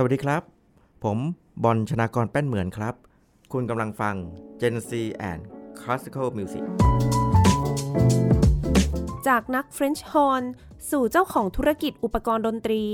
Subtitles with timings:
[0.00, 0.42] สวัสดีครับ
[1.04, 1.18] ผม
[1.64, 2.94] บอลชนากรแป้นเหมือนครับ
[3.52, 4.14] คุณกำลังฟัง
[4.60, 4.90] Gen Z
[5.30, 5.42] and
[5.80, 6.64] Classical Music
[9.26, 10.42] จากนัก French horn
[10.90, 12.84] สู่เจ้าของธุรกิจอุปกรณ์ดนตรี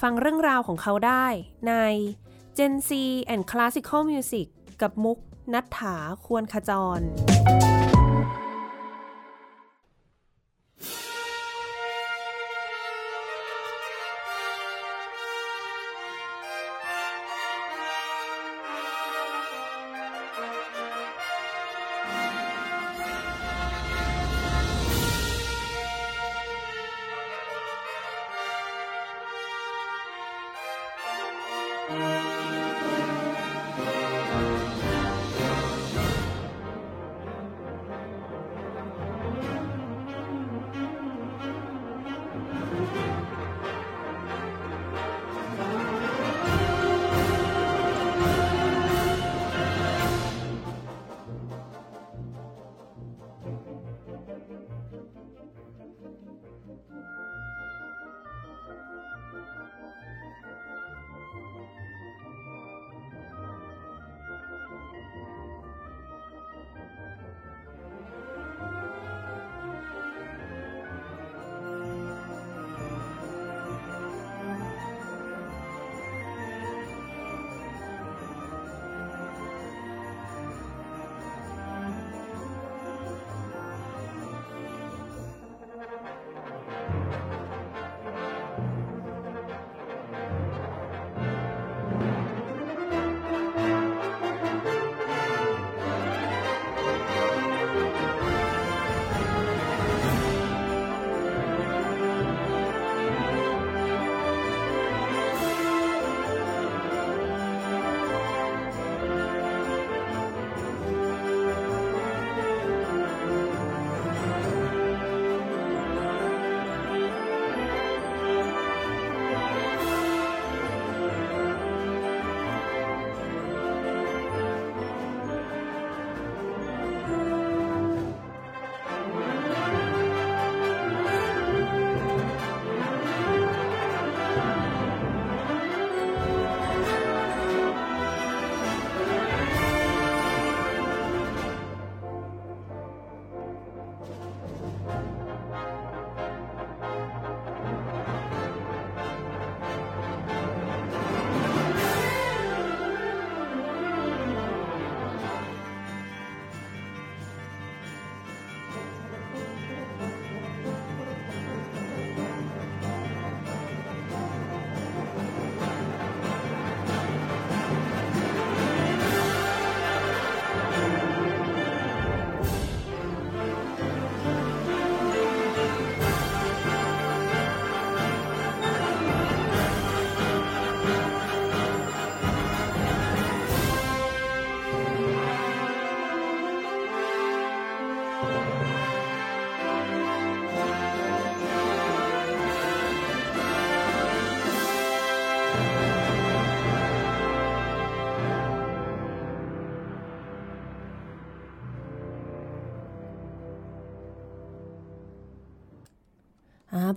[0.00, 1.26] ฟังเรื่องราวของเขาได้
[1.68, 1.74] ใน
[2.56, 2.90] Gen Z
[3.32, 4.46] and Classical Music
[4.82, 5.18] กับมุก
[5.54, 5.96] นัฐถา
[6.26, 7.00] ควรขจร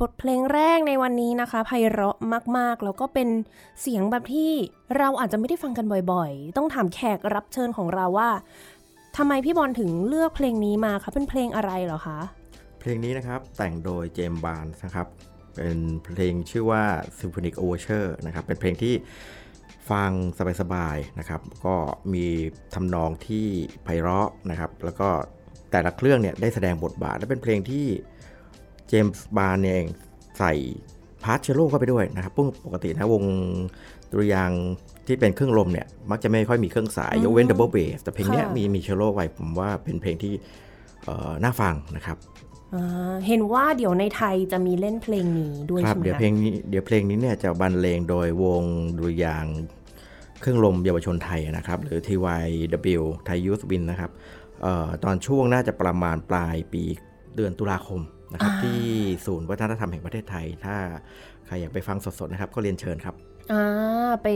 [0.02, 2.18] บทเพลงแรกในวันนี้นะคะไพเราะ
[2.58, 3.30] มากๆ แล้วก็เป็น
[3.82, 4.52] เสียงแบบที่
[4.98, 8.30] เราอาจจะไม่ได้ฟังกันบ่อยๆ ต้องถามแขกรับเชิญของเราว่า
[9.18, 12.20] ทำไมพี่บอลถึงเลือกเพลงนี้มาคะเป็นเพลงอะไรเหรอคะ
[12.80, 15.08] เพลงนี้นะครับแต่งโดยเจมบานนะครับ
[15.56, 16.84] เป็นเพลงชื่อว่า
[17.20, 18.94] Symphonic Overture นะครับ เป็นเพลงที่
[19.92, 20.12] ฟัง
[20.62, 21.76] สบายๆนะครับ ก็
[22.14, 22.26] มี
[22.74, 23.46] ทำนองที่
[23.84, 25.10] ไพเราะนะครับ แล้วก็
[25.72, 27.86] แต่ละเครื่องเนี่ยได้แสดงบทบาทและเป็นเพลงที่
[28.88, 29.86] เจมส์บาร์นส์เอง
[30.40, 30.54] ใส่
[31.24, 32.34] part เชลโลเข้าไปด้วยนะครับ
[32.66, 33.24] ปกตินะวง
[34.12, 34.64] ดุริยางค์
[35.06, 40.34] ที่เป็นเครื่องลมเนี่ย มักจะไม่ค่อยมีเครื่องสาย ยกเว้นดับเบิลเบสแต่เพลงเนี้ยค่ะมีมีเชลโลไว้ผมว่าเป็นเพลงที่
[41.06, 42.18] เอ่อน่าฟังนะครับ
[42.74, 48.64] อ่าเห็นว่าเดี๋ยวในไทยจะมีเล่นเพลงนี้ด้วยครับใช่ไหมเดี๋ยวคะเพลงนี้เดี๋ยวเพลงนี้เนี่ยจะบรรเลงโดยวง
[48.98, 49.58] ดุริยางค์
[50.42, 54.12] เครื่องลมเยาวชนไทยนะครับ หรือ TYW ไทยยูสวินนะครับ
[54.62, 56.84] เอ่อตอนช่วงน่าจะประมาณปลายปี
[57.36, 58.02] เดือนตุลาคม
[58.34, 58.80] นะครับอ่าที่
[59.26, 60.76] ศูนย์วัฒนธรรมแห่งประเทศไทย ถ้า
[61.46, 63.16] ใครอยากไปฟังสดๆนะครับ ก็เรียนเชิญครับ
[63.52, 64.28] อ่าไป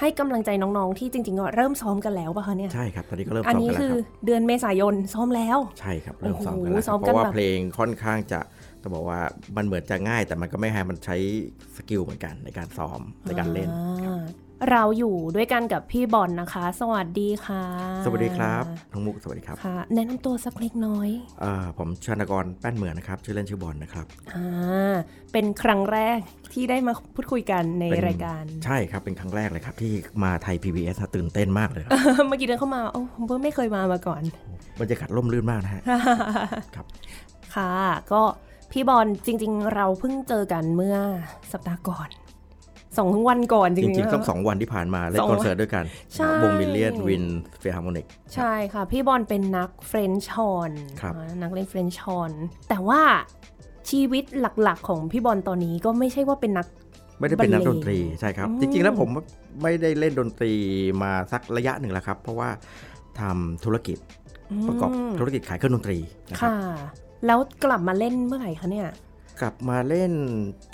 [0.00, 8.40] ให้กำลังใจน้องๆที่จริงๆก็เริ่มซ้อมกันแล้วป่ะคะเนี่ยใช่ครับตอนนี้ก็เริ่มอันซ้อมนี้กันแล้วคือครับเดือนเมษายนซ้อมแล้วใช่ครับเริ่มซ้อมกันโอ้แล้วโหคซ้รัอบมเพกันราะว่าแบบเพลงค่อนข้างจะ
[8.82, 9.20] ต้องบอกว่า
[9.56, 11.16] มันเหมือนจะง่ายแต่มันก็ไม่ให้มันใช้
[11.76, 13.70] สกิลเหมือนกันในการซ้อมในการเล่น
[14.04, 14.22] อ่า
[14.70, 17.62] เราอยู่ด้วยกันกับพี่บอลนะคะ สวัสดีค่ะ
[18.04, 21.08] สวัสดีครับน้องมุกสวัสดีครับค่ะแนะนำตัวสักเล็กน้อย
[21.44, 24.94] อ่าผมชนกรแป้นเหมือนนะครับชื่อเล่นชื่อบอลนะครับอ่า
[25.32, 26.18] เป็นครั้งแรก
[26.52, 29.92] ที่ได้มาพูดคุยกันในเป็นรายการ ใช่ครับเป็นครั้งแรกเลยครับที่
[30.24, 31.92] มาไทย PBS นะตื่นเต้นมากเลยครับ
[32.28, 34.22] เมื่อกี้เดินเข้ามาโอ้ผมเพิ่งไม่เคยมามาก่อน
[34.80, 35.82] บรรยากาศร่มรื่นมากนะฮะ
[36.74, 36.86] ครับ
[37.54, 37.70] ค่ะ
[38.12, 38.22] ก็
[38.72, 40.96] พี่บอลจริง ๆ เราเพิ่งเจอกันเมื่อ
[41.52, 42.10] สัปดาห์ก่อน
[42.98, 47.24] สองวันก่อนจจริงๆริงๆนะต้องสองวันที่ผ่านมาเล่นสองคอนเสิร์ตด้วยกันใช่วง Million Wind
[47.60, 52.32] Philharmonicใช่ค่ะ พี่บอลเป็นนักเฟรนช์ฮอร์นครับอ่านักเล่นเฟรนช์ฮอร์น
[52.68, 53.00] แต่ว่า
[53.90, 54.24] ชีวิต
[54.62, 56.66] หลักๆ ของพี่บอลตอนนี้ก็ไม่ใช่ว่าเป็นนัก
[57.18, 59.08] ไม่ได้เป็นนักบรรเลงดนตรีใช่ครับอืมจริงๆแล้วผม
[59.62, 60.52] ไม่ได้เล่นดนตรี
[61.02, 62.48] มาสักระยะหนึ่งแล้วครับ เพราะว่า
[63.20, 63.98] ทำธุรกิจ
[64.68, 65.98] ประกอบธุรกิจขายเครื่องดนตรี
[66.30, 66.56] นะครับค่ะ
[67.26, 68.88] แล้วกลับมาเล่นเมื่อไหร่คะเนี่ย
[69.40, 70.12] กลับมาเล่น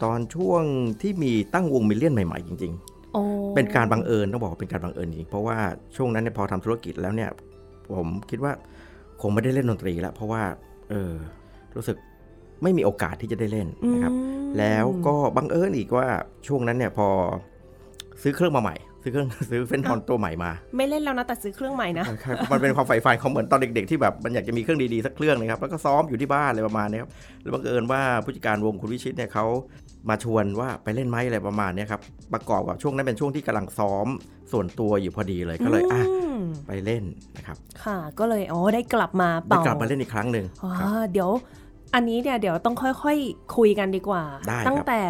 [0.04, 0.62] ตอนช่วง
[1.02, 2.72] ที่มีตั้งวงมิลเลียนใหม่ ๆ จริง
[3.12, 5.58] โอ้ๆเป็นการบังเอิญต้องบอกว่าเป็นการบังเอิญจริงๆเพราะว่า
[5.96, 7.30] ช่วงนั้นเนี่ยพอทำธุรกิจแล้วเนี่ย
[7.96, 8.52] ผมคิดว่า
[9.20, 10.42] คงไม่ได้เล่นดนตรีแล้วเพราะว่า
[10.90, 11.12] เออ
[11.76, 11.96] รู้สึก
[12.62, 16.06] ไม่มีโอกาสที่จะได้เล่นนะครับอืมแล้วก็บังเอิญอีกว่า
[16.46, 17.08] ช่วงนั้นเนี่ยพอ
[18.22, 27.10] ซื้อเครื่องมาใหม่ ซื้อเครื่องซื้อเฟนทอนตัวใหม่มา ไม่เล่นแล้วนะแต่ซื้อเครื่องใหม่นะครับมันเป็นความใฝ่ฝันของเหมือนตอนเด็กๆที่แบบมันอยากจะมีเครื่องดีๆสักเครื่องนะครับแล้วก็ซ้อมอยู่ที่บ้านอะไรประมาณเนี้ยครับ
[27.42, 29.46] แล้วบังเอิญว่าผู้จัดการวงคุณวิชิตเนี่ยเขา
[30.08, 32.00] มาชวนว่าไปเล่นไหมอะไรประมาณเนี้ยครับ
[32.32, 34.06] ประกอบกับช่วงนั้นเป็นช่วงที่กำลังซ้อม
[34.52, 37.04] ส่วนตัวอยู่พอดีเลยก็เลยอะอืมไปเล่น
[37.36, 41.30] นะครับ ค่ะ ก็เลยอ๋อได้กลับมาได้เป่ากลับมาเล่นอีกครั้งหนึ่งอ๋อครับเดี๋ยว
[41.94, 45.02] อันนี้เนี่ยเดี๋ยวต้องค่อยๆคุยกันดีกว่าได้ครับตั้งแต่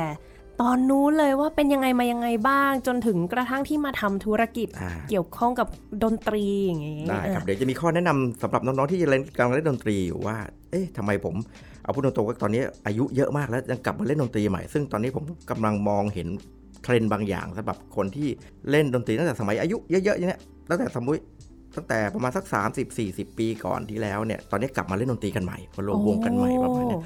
[0.61, 5.69] ตอนนู้นเลยว่าเป็นยังไงมายังไงบ้าง จนถึงกระทั่งที่มาทำธุรกิจอ่าเกี่ยวข้องกับ
[6.05, 10.37] ดนตรีอย่างงี้ได้ครับอะเดี๋ยวจะมีข้อแนะนำสำหรับน้องๆที่เล่นกำลังเล่นดนตรีอยู่ว่า
[10.71, 11.35] เอ๊ะทำไมผม
[11.83, 16.29] เอาพูดตรงๆว่าตอนนี้อายุเยอะมากแล้วยังกลับมาเล่นดนตรีใหม่ ซึ่งตอนนี้ผมกำลังมองเห็น
[16.83, 18.29] เทรนด์บางอย่างสำหรับคนที่
[18.71, 21.21] เล่นดนตรีตั้งแต่สมัยอายุเยอะๆอย่างเนี้ยตั้งแต่สมมติ
[21.77, 26.99] ตั้งแต่ประมาณสัก 30 40 ปีก่อนที่แล้วเนี่ยตอนนี้กลับมาเล่นดนตรีกันใหม่มารวมวงกันใหม่ประมาณเนี้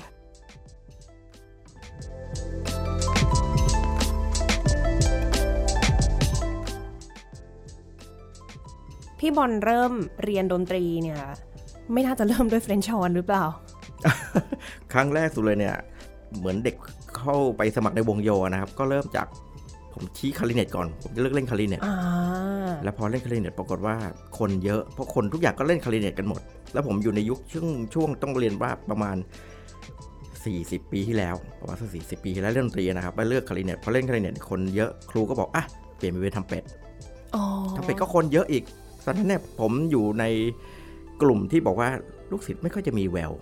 [9.18, 9.92] พี่บอลเริ่ม
[10.24, 11.20] เรียนดนตรีเนี่ย
[11.92, 13.44] ไม่น่าจะเริ่มด้วยเฟรนช์ฮอร์นหรือเปล่า
[14.92, 15.76] ครั้งแรกสุดเลยเนี่ย
[16.38, 16.76] เหมือนเด็ก
[17.18, 19.26] เข้าไปสมัครในวงโยนะครับ ก็เริ่มจาก
[19.92, 21.96] ผมชี้คลาริเนตก่อน ผมจะเลือกเล่นคลาริเนตอ่า
[22.84, 23.96] แล้วพอเล่นคลาริเนตปรากฏว่า
[24.38, 26.40] คนเยอะ เพราะคนทุกอย่างก็เล่นคลาริเนตกันหมด
[26.72, 29.16] แล้วผมอยู่ในยุคช่วงช่วงต้องเรียนว่าประมาณ
[30.44, 35.64] 40 ปีที่แล้วประมาณสักสี่สิบปีที่แล้วเล่นดนตรีนะครับไปเลือกคลาริเนตพอเล่นคลาริเนตคนเยอะครูก็บอกอะ
[35.96, 36.62] เปลี่ยนไปเป็นทรัมเป็ต
[37.34, 37.44] อ๋อ
[37.76, 38.64] ทรัมเป็ตก็คนเยอะอีก
[39.04, 40.24] ตอนนั้นเนี่ยผมอยู่ใน
[41.22, 41.88] กลุ่มที่บอกว่า
[42.30, 43.32] ลูกศิษย์ไม่ค่อยจะมีแวว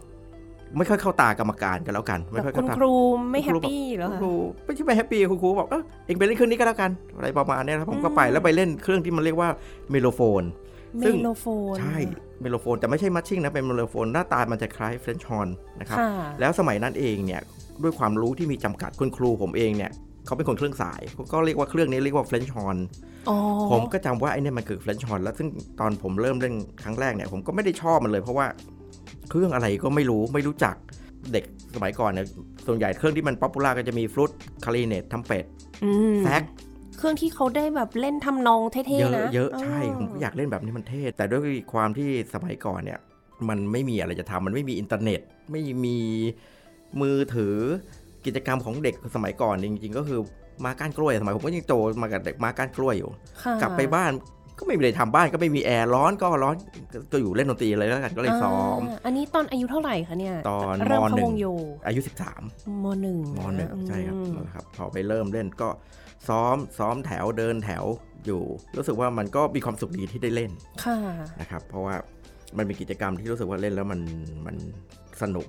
[0.79, 2.93] ไม่ค่อยเข้าตากรรมการกันแล้วกัน แต่ไม่ค่อยคุเข้าตาคุณครู
[3.31, 4.33] คุณครูบอกไม่ happy เหรอคะคุณคะครู
[4.65, 9.49] ไม่ใช่ไม่ happy คุณครูบอกเออเองไปเล่นเครื่องนี้ก็แล้วกันอะไรประมาณเนี้ยแล้วผมก็ไปอืมแล้วไปเล่นเครื่องที่มันเรียกว่า
[9.91, 11.97] mellophone ซึ่ง mellophone ใช่
[12.41, 15.49] mellophone แต่ไม่ใช่ marching นะเป็น mellophone หน้าตามันจะคล้ายเฟรนช์ฮอร์น
[15.81, 16.11] นะครับค่ะ
[16.41, 17.41] แล้วสมัยนั้นเองเนี่ย
[17.83, 19.91] ด้วยความรู้ที่มีจำกัดคุณครูผมเองเนี่ย
[20.27, 22.79] เขาเป็นคนเครื่องสายเขาก็เรียกว่าเครื่องนี้เรียกว่าเฟรนช์ฮอร์น
[23.29, 23.37] อ๋อ
[23.71, 25.49] ผมก็จำว่าไอ้เนี่ยมันคือเฟรนช์ฮอร์นแล้วซึ่ง
[25.81, 28.47] ตอนผมเริ่มเล่นครั้งแรกเนี่ยผมก็ไม่ได้ชอบมันเลย เพราะว่า
[29.31, 30.75] เครื่องอะไรก็ไม่รู้ไม่รู้จัก
[31.33, 32.27] เด็กสมัยก่อนเนี่ย
[32.67, 34.31] ส่วนใหญ่เครื่องที่มัน popular ก็จะมีฟลุต
[34.65, 35.45] คลาริเนตทรัมเป็ต
[35.85, 36.43] อืมแซก
[36.97, 43.01] เครื่องที่เขาได้แบบเล่นทำนองเท่เยอะๆนะเยอะใช่ผมก็อยากเล่นแบบนี้มันเท่แต่ด้วยความที่สมัยก่อนเนี่ย
[43.49, 45.99] มันไม่มีอะไรจะทำมันไม่มีอินเทอร์เน็ต ไม่มี
[47.01, 47.57] มือถือ
[48.27, 50.21] กิจกรรมของเด็กสมัยก่อนจริง ๆ ก็คือ
[50.65, 53.11] มาก้านกล้วยสมัยผมก็ยังโตมากับเด็กมาก้านกล้วยอยู่
[53.43, 54.13] ค่ะกลับไปบ้าน
[54.59, 56.55] ก็ไม่มีอะไรทำบ้านก็ไม่มีแอร์ร้อนก็ร้อน
[56.93, 61.47] ก็ก็อยู่เล่นดนตรีอะไรแล้วกันก็เลยซ้อมาอันนี้ตอนอายุเท่าไหร่คะเนี่ยตอนเริ่มเข้าวงโย มหนึ่เข้าง
[61.87, 65.69] อายุ 13มหนึ่งมหนึ่งอืมใช่ครับนั่นแหละครับพอไปเริ่มเล่นก็
[66.29, 67.85] ซ้อมซ้อมแถวเดินแถว
[68.27, 68.43] อยู่
[68.77, 70.51] รู้สึกว่ามันก็มีความสุขดีที่ได้เล่น
[70.85, 70.99] ค่ะ
[71.41, 71.95] นะครับเพราะว่า
[72.57, 74.01] มันเป็นกิจกรรมที่รู้สึกว่าเล่นแล้วมัน
[74.47, 74.57] มัน
[75.23, 75.47] สนุก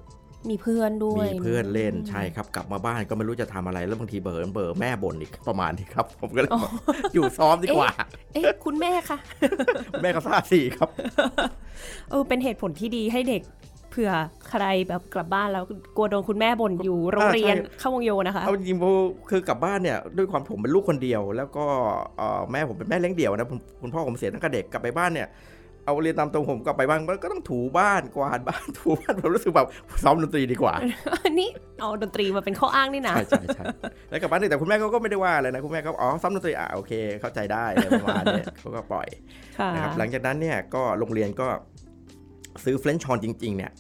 [0.50, 6.72] มีเพื่อนด้วย มีเพื่อนเล่นใช่ครับ กลับมาบ้านก็ไม่รู้จะทำอะไรแล้วบางทีเบอร์เบอร์แม่บ่นอีกประมาณนี้ครับ ผมก็เลยบอก
[7.14, 7.92] อยู่ซ้อมดีกว่า
[8.34, 9.18] เอ๊ะคุณแม่คะ
[10.02, 10.90] แม่ก็ทราบสี่ครับ
[12.10, 13.44] เออเป็นเหตุผลที่ดีให้เด็ก
[13.90, 14.12] เผื่อ
[14.50, 15.64] ใครแบบกลับบ้านแล้ว
[15.96, 18.94] กลัวโดนคุณแม่บ่นอยู่โรงเรียนใช่เข้าวงโยนะคะเอาจริงๆผม
[19.30, 21.66] คือกลับบ้านเนี่ยด้วยความผมเป็นลูกคนเดียว แล้วก็
[22.18, 25.28] เอ่อแม่ผมเป็นแม่เลี้ยงเดี่ยวนะผมคุณพ่อผมเสียตั้งแต่เด็กกลับไปบ้านเนี่ย
[25.86, 29.68] เอาเรียนตามตรงผมกลับไปบ้านก็ต้องถูบ้านกวาดบ้านถูบ้านผมรู้สึกแบบ
[30.04, 30.74] ซ้อมดนตรีดีกว่า
[31.26, 31.50] อันนี้
[31.80, 33.64] เอาดนตรีมาเป็นข้ออ้างนี่นะใช่ใช่ใช่
[34.10, 39.08] แล้วกลับบ้านนี่แต่คุณแม่เขาก็ไม่ได้ว่าอะไรนะคุณแม่ก็อ๋อซ้อมดนตรีอะโอเค เข้าใจได้อะไรประมาณเนี้ยเขาก็ปล่อย
[39.60, 41.48] ค่ะนะครับหลังจากนั้นเนี่ยก็โรงเรียนก็
[42.64, 43.72] ซื้อเฟรนช์ชอนจริง ๆ เนี่ย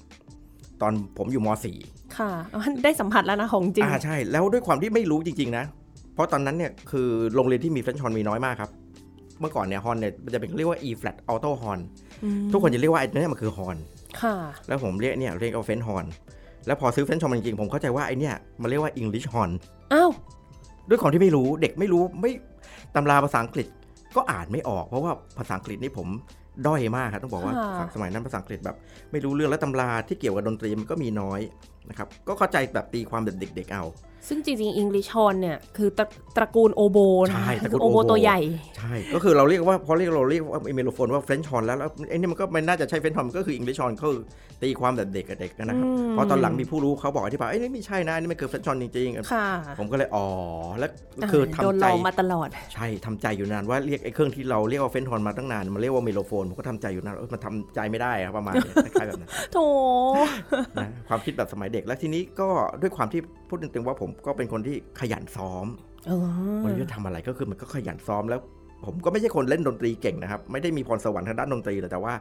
[0.81, 1.47] ตอนผมอยู่ม
[1.83, 5.65] .4 ค่ะอ๋อได้สัมผัสแล้วนะของจริงอ่าใช่แล้วด้วยความที่ไม่รู้จริง ๆ นะ
[6.13, 8.71] เพราะตอนนั้นเนี่ยคือโรงเรียนที่มีเฟรนช์ฮอร์นมีน้อยมากครับ
[9.43, 11.79] เมื่อก่อนเนี่ยฮอร์นเนี่ยมันจะเป็นเรียกว่า E flat alto horn
[12.23, 13.77] อืมทุกคนจะเรียกว่าไอ้นี่มันคือฮอร์น
[14.21, 14.35] ค่ะ
[14.67, 16.05] แล้วผมเรียกเนี่ยเรียกเอาเฟรนช์ฮอร์น
[16.67, 19.51] แล้วพอซื้อเฟรนช์ฮอร์นจริงๆผมเข้าใจว่าไอ้เนี่ยมันเรียกว่า English horn
[19.93, 20.11] อ้าว
[20.89, 22.31] ด้วยความที่ไม่รู้เด็กไม่รู้ไม่
[22.95, 23.67] ตำราภาษาอังกฤษ
[24.15, 26.07] ก็อ่านไม่ออก เพราะว่าภาษาอังกฤษนี่ผม
[26.67, 28.75] ด้อยมากครับต้องบอกว่าค่ะสมัยนั้นภาษาอังกฤษแบบ
[29.11, 31.39] ไม่รู้เรื่องและตำราที่เกี่ยวกับดนตรีมันก็มีน้อย
[31.89, 33.85] นะครับก็เข้าใจแบบตีความแบบเด็ก ๆ เอา
[34.29, 36.97] ซึ่งจริงๆ English horn เนี่ยคือตระตระกูลโอโบ
[37.29, 38.39] นะใช่ตระกูลคือโอโบโอโบตัวใหญ่
[38.77, 44.21] ใช่ ก็คือเราเรียกว่าพอเรียกเราเรียกว่า mellophone ว่าเฟรนช์ฮอร์นแล้วแล้วไอ้นี่มันก็มันน่าจะใช่เฟรนช์ฮอร์นก็คืออังกฤษฮอร์นก็คือ
[44.63, 50.25] ตีความแบบเด็กกับเด็กนะครับอืมพอตอนหลังมีผู้รู้เขาบอกอธิบายเอ้ยนี่ไม่ใช่นะอันนี้มันคือเฟรนช์ฮอร์นจริงๆค่ะผมก็เลยอ๋อ
[50.79, 50.91] แล้ว
[51.31, 59.57] คือโดนหลอกมาตลอดทำใจ ใช่ทำใจอยู่นานว่าเรียกไอ้เครื่องที่เราเรียกว่าเฟรนช์ฮอร์นมาตั้งนานมันเรียกว่า mellophone ผมก็ทำใจอยู่นานเออมันทำใจไม่ได้ครับประมาณนี้คล้ายๆแบบนั้นโถ
[60.77, 62.49] นะความคิดแบบสมัยเด็กแล้วทีนี้ก็
[62.81, 65.65] ด้วยความที่พูดจริงๆว่าผมก็เป็นคนที่ขยันซ้อม
[66.07, 66.27] เออ
[66.65, 68.41] มันจะทำอะไรก็คือมันก็ขยันซ้อมแล้ว
[68.85, 72.13] ผมก็ไม่ใช่คนเล่นดนตรีเก่งนะครับ ไม่ได้มีพรสวรรค์ทางด้านดนตรีเลยแต่ว่า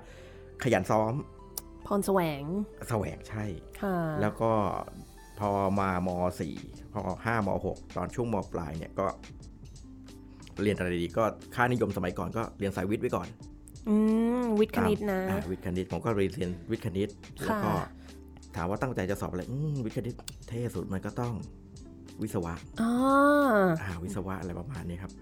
[0.64, 1.12] ขยันซ้อม
[1.86, 2.42] พรแสวง
[2.90, 3.44] แสวงใช่
[3.80, 4.50] ค่ะแล้วก็
[5.38, 6.08] พอมาม
[6.52, 9.06] 4ม5ม6ตอนช่วงมปลายเนี่ยก็
[10.62, 13.28] เรียนอะไรดีก็ค่านิยมสมัยก่อนก็เรียนสายวิทย์ไว้ก่อน
[13.88, 13.94] อื
[14.42, 17.08] มวิทย์คณิตนะอ่าวิทย์คณิตผมก็เรียนวิทย์คณิต
[17.42, 17.88] แล้วก็ค่ะ
[18.56, 20.14] ถามว่าตั้งใจจะสอบอะไรอืมวิทย์คณิต
[20.48, 21.34] เท่สุดมันก็ต้อง
[22.22, 22.90] วิศวะอ๋อ
[23.82, 25.12] อ่าวิศวะอะไรประมาณนี้ครับ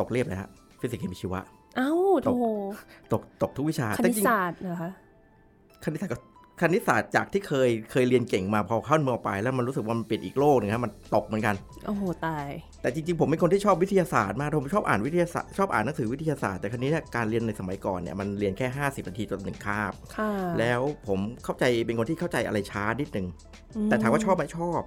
[0.00, 0.48] ตกเรียบเลยฮะ
[0.80, 1.40] ฟิสิกส์เคมีชีวะ
[1.76, 1.90] เอ้า
[2.22, 2.28] โถ
[3.12, 4.90] ตกตกทุกวิชาคณิตศาสตร์ แต่จริงนะคะ
[5.84, 6.18] คณิตศาสตร์ก็
[6.60, 11.54] คณิตศาสตร์จากที่เคยเคยเรียนเก่งมาพอเข้ามปลายแล้วมันรู้สึกว่ามันเป็นอีกโลกหนึงครับมันตกเหมือนกัน
[11.86, 12.46] โอ้โห ตาย
[12.86, 23.26] แต่จริงๆ ผมเป็นคนที่ชอบวิทยาศาสตร์มากผมชอบอ่านวิทยาศาสตร์ชอบอ่านหนังสือวิทยาศาสตร์แต่ครั้นี้เนี่ยการเรียนในสมัยก่อนเนี่ยมันเรียนแค่ 50 นาทีต่อหนึ่งคาบค่ะแล้วผมเข้าใจเป็นคนที่เข้าใจอะไรช้านิดนึง
[23.76, 24.82] อืแต่ถามว่าชอบไหมชอบ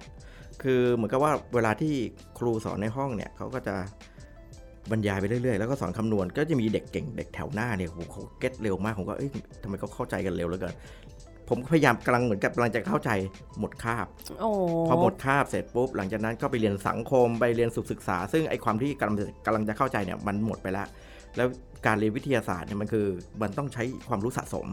[0.62, 1.94] คือเหมือนกับว่าเวลาที่
[2.38, 3.74] ครูสอนในห้องเนี่ยเขาก็จะ
[4.90, 9.30] บรรยายไปเรื่อยๆ แล้วก็สอนคำนวณ ก็จะมีเด็กเก่งเด็กแถวหน้าเนี่ยโหเขาเก็ตเร็วมาก ผมก็เอ้ย
[9.62, 10.74] ทำไมเขาเข้าใจกันเร็วเหลือเกิน
[11.50, 13.10] ผมก็พยายามกำลังเหมือนกับกำลังจะเข้าใจ
[13.58, 14.06] หมดคาบ
[14.40, 14.50] โอ้
[14.88, 20.86] พอหมดคาบเสร็จปุ๊บหลังจากนั้นก็ไปเรียนสังคมไปเรียนสุขศึกษา ซึ่งไอความที่กำลังจะกำลังจะเข้าใจเนี่ยมันหมดไปแล้ว
[21.36, 21.48] แล้ว
[21.86, 23.06] การเรียนวิทยาศาสตร์เนี่ยมันคือ
[23.42, 24.66] มันต้องใช้ความรู้สะสม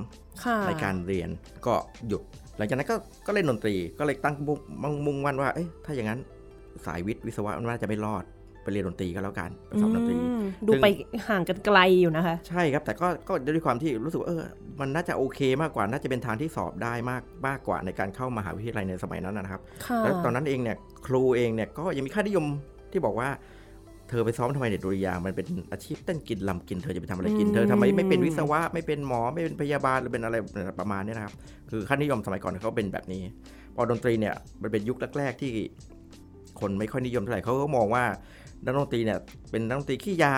[0.43, 1.29] ค่ะในการเรียน
[1.65, 1.73] ก็
[2.07, 2.21] หยุด
[2.57, 6.19] หลังจากนั้นก็ก็เล่นดนตรีก็เลยตั้งมุ่งมุ่งมุ่งมั่นว่าเอ๊ะถ้าอย่างนั้น
[6.85, 8.23] สายวิทย์วิศวะมันน่าจะไม่รอด
[8.67, 10.87] ไปเรียนดนตรีก็แล้วกันไปสอบดนตรีอืมดูไป
[11.27, 14.43] ห่างกันไกลอยู่นะคะ ใช่ครับแต่ก็ก็ด้วยความที่รู้สึกว่าเออ
[14.79, 22.45] มันน่าจะโอเคมากกว่าน่าจะเป็นทางที่สอบได้มากมากกว่าในการเข้ามหาวิทยาลัยในสมัยนั้นนะนะครับค่ะแล้วตอนนั้นเองเนี่ยครูเองเนี่ยก็ยังมีค่านิยม
[22.91, 23.29] ที่บอกว่า
[24.09, 30.35] เธอไปซ้อมทำไมเด็กดุริยางค์มันเป็นอาชีพเต้นกินลำกินเธอจะไปทำอะไรกินเธอทำไมไม่เป็นวิศวะไม่เป็นหมอไม่เป็นพยาบาลหรือเป็นอะไร
[30.79, 31.33] ประมาณเนี้นะครับ
[31.71, 33.21] คือค่านิยมสมัยก่อนเขาเป็นแบบนี้
[33.75, 35.53] พอดนตรีเนี่ยมันเป็นยุคแรกๆที่
[36.59, 38.03] คนไม่ค่อยนิยมเท่าไหร่เขาก็มองว่า
[38.65, 39.19] นักดนตรีเนี่ย
[39.51, 40.35] เป็นนักดนตรีขี้ยา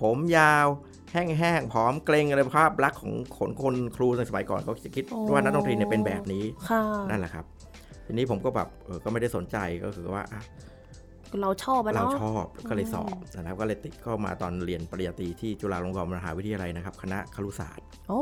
[0.00, 0.66] ผมยาว
[1.12, 7.44] แห้งๆผอมเกรงอะไรภาพลักษณ์ของคนคนครูในสมัยก่อนเขาจะคิดโอ้ว่านักดนตรีเนี่ยเป็นแบบนี้ค่ะนั่นแหละครับ
[8.06, 10.42] ทีนี้ผมก็แบบเออก็ไม่ได้สนใจก็คือว่าอะ
[11.40, 18.20] เราชอบอะเราเนาะชอบก็เลยสอบนะครับก็เลยติดเข้ามาตอนเรียนปริญญาตรีที่จุฬาลงกรณ์มหาวิทยาลัยนะครับ คณะครุศาสตร์โอ้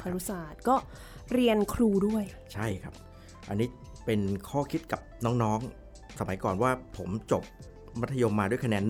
[0.00, 0.76] คารุศาสตร์ก็
[1.32, 2.24] เรียนครูด้วย
[2.54, 2.94] ใช่ครับ
[3.48, 3.68] อันนี้
[4.06, 7.42] เป็นข้อคิดกับน้องๆ สมัยก่อนว่าผมจบ
[8.00, 8.82] มัธยมมาด้วยคะแนน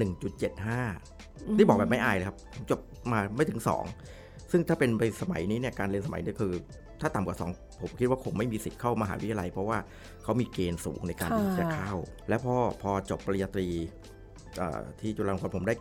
[0.75, 2.81] 1.75 ที่บอกแบบไม่อายเลยครับผมจบ
[3.13, 3.61] มาไม่ถึง
[4.07, 6.53] 2 ซึ่งถ้าเป็นไปสมัยนี้เนี่ยการเรียนสมัยนี้คือ
[7.01, 9.79] ถ้าต่ำกว่า 2 ผมคิดว่าคงไม่มีสิทธิ์เข้ามหาวิทยาลัย เพราะว่า
[10.23, 11.93] เขามีเกณฑ์สูงในการที่จะเข้า
[12.29, 13.67] และพอพอจบปริญญาตรี
[14.59, 15.75] เอ่อที่จุฬาลงกรณ์ผมได้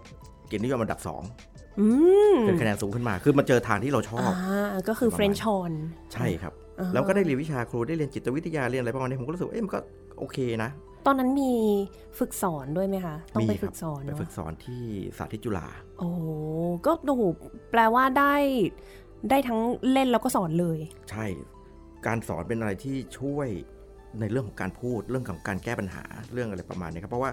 [0.48, 1.88] เกณฑ์นิยมอันดับ2อื
[2.34, 5.72] มเป็นคะแนนสูงขึ้นมา คือมาเจอทางที่เราชอบอ่าก็คือเฟรนช์ฮอร์น
[6.14, 9.80] ใช่ครับอ่าแล้วก็ได้เรียนวิชาครูได้เรียนจิตวิทยาเรียนอะไรประมาณนี้ผมก็รู้สึกว่าเอ๊ะมันก็
[10.20, 10.70] โอเคนะ
[11.06, 11.54] ตอนนั้นมี
[12.20, 14.84] ฝึกสอนด้วยไหมคะ ต้องไปมีคฝึรับกสอนไปเนาะฝึกสอนที่
[15.18, 15.68] สาธิตจุฬา
[16.00, 16.24] โอ้โห
[16.86, 17.24] ก็โอ้โห
[17.72, 18.36] แปลว่าได้
[19.30, 19.60] ได้ทั้ง
[19.92, 20.80] เล่นแล้วก็สอนเลย
[21.10, 21.26] ใช่
[22.08, 23.48] การสอนเป็นอะไรที่ช่วย
[24.20, 26.04] ในเรื่องของการพูดเรื่องของการแก้ปัญหา
[26.34, 27.32] เรื่องอะไรประมาณนี้ครับเพราะว่า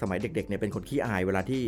[0.00, 1.62] สมัยเด็กๆเนี่ยเป็นคนขี้อายเวลาที่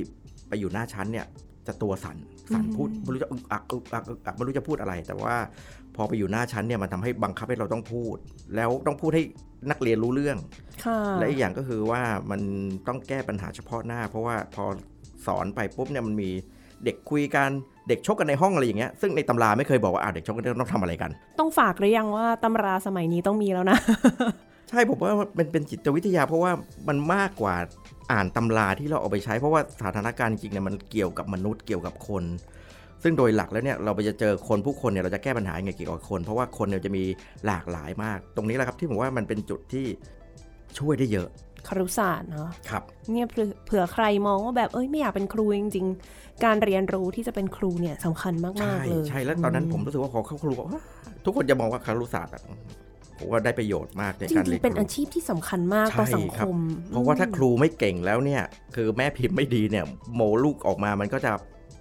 [0.48, 1.26] ไปอยู่หน้าชั้นเนี่ย
[1.66, 2.16] จะตัวสั่น
[2.52, 5.34] สั่นอืมพูดไม่รู้จะอึกอักอึกอักอึกอักไม่รู้จะพูดอะไร แต่ว่า
[5.98, 8.16] พอไปอยู่หน้าชั้นเนี่ยมันทำให้บังคับให้เราต้องพูด
[8.56, 9.22] แล้วต้องพูดให้
[9.70, 10.38] นักเรียนรู้เรื่อง
[10.84, 12.40] ค่ะและอีกอย่างก็คือว่ามัน
[12.88, 14.64] ต้องแก้ปัญหาเฉพาะหน้า เพราะว่าพอ
[15.26, 16.30] สอนไปปุ๊บเนี่ยมันมี
[16.84, 17.50] เด็กคุยกัน
[17.88, 23.78] เด็กชกกันในห้องอะไรอย่างเงี้ยซึ่งในตำราไม่เคยบอกว่าอ่าเด็กชกกันต้องทำอะไรกัน ต้องฝากหรือยังว่าตำราสมัยนี้ต้องมีแล้วนะ
[24.68, 26.52] ใช่ผมว่ามันเป็นจิตวิทยาเพราะว่า
[26.88, 27.54] มันมากกว่า
[28.12, 32.24] อ่านตำราที่เราเอาไปใช้เพราะว่าสถานการณ์จริงๆเนี่ยมันเกี่ยวกับมนุษย์เกี่ยวกับคน
[33.02, 37.04] ซึ่งโดยหลักแล้วเนี่ยเราไปจะเจอคนผู้คนเนี่ยเราจะแก้ปัญหายังไงเกี่ยวกับคน เพราะว่าคนเนี่ยจะมี
[37.46, 39.86] หลากหลายมาก ตรงนี้แหละครับที่ผมว่ามันเป็นจุดที่
[40.78, 41.28] ช่วยได้เยอะ
[41.68, 50.82] ครุศาสตร์เนาะครับเนี่ยเผื่อเผื่อใครมองว่าแบบเอ้ยไม่อยากเป็นครูจริง ๆ การเรียนรู้ที่จะเป็นครูเนี่ยสำคัญใช่มากๆเลยใช่แล้วตอนนั้นผมรู้สึกว่าพอเข้าครูว่า
[51.24, 52.42] ทุกคนจะมองว่าคารุศาสตร์อะ
[53.18, 56.58] ผมว่าได้ประโยชน์มากในจการริเรียงนๆเป็นครูอาชีพที่สำคัญมากต่อใช่สังคครับม
[56.90, 58.42] เพราะว่าถ้าครูไม่เก่งแล้วเนี่ย
[58.76, 61.32] คือแม่พิมพ์ไม่ดีเนี่ยโมลูกออกมามันก็จะ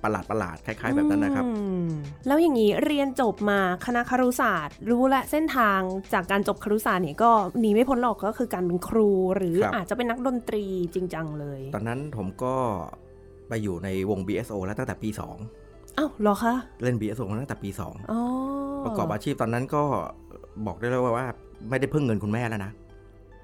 [0.03, 1.51] ประหลาดประหลาดๆคล้าย ๆ แบบนั้นนะครับอื
[1.85, 1.87] ม
[2.27, 5.79] แล้วอย่างนี้เรียนจบมาคณะครุศาสตร์ รู้และเส้นทาง
[6.13, 12.53] จากการจบครุศาสตร์เนี่ยก็หนีไม่พ้นหรอกก็คือการเป็นครู หรือครับอาจจะเป็นนักดนตรีจริงจังเลย ตอนนั้นผมก็
[13.47, 15.09] ไปอยู่ในวง BSO แล้วตั้งแต่ปี
[15.97, 17.69] อ้าวเหรอคะ2เล่น BSO มาตั้งแต่ปี
[18.11, 18.21] อ๋อ
[18.81, 19.83] 2ประกอบอาชีพตอนนั้นก็
[20.65, 21.27] บอกได้เลยว่า
[21.69, 22.71] ไม่ได้พึ่งเงินคุณแม่แล้วนะ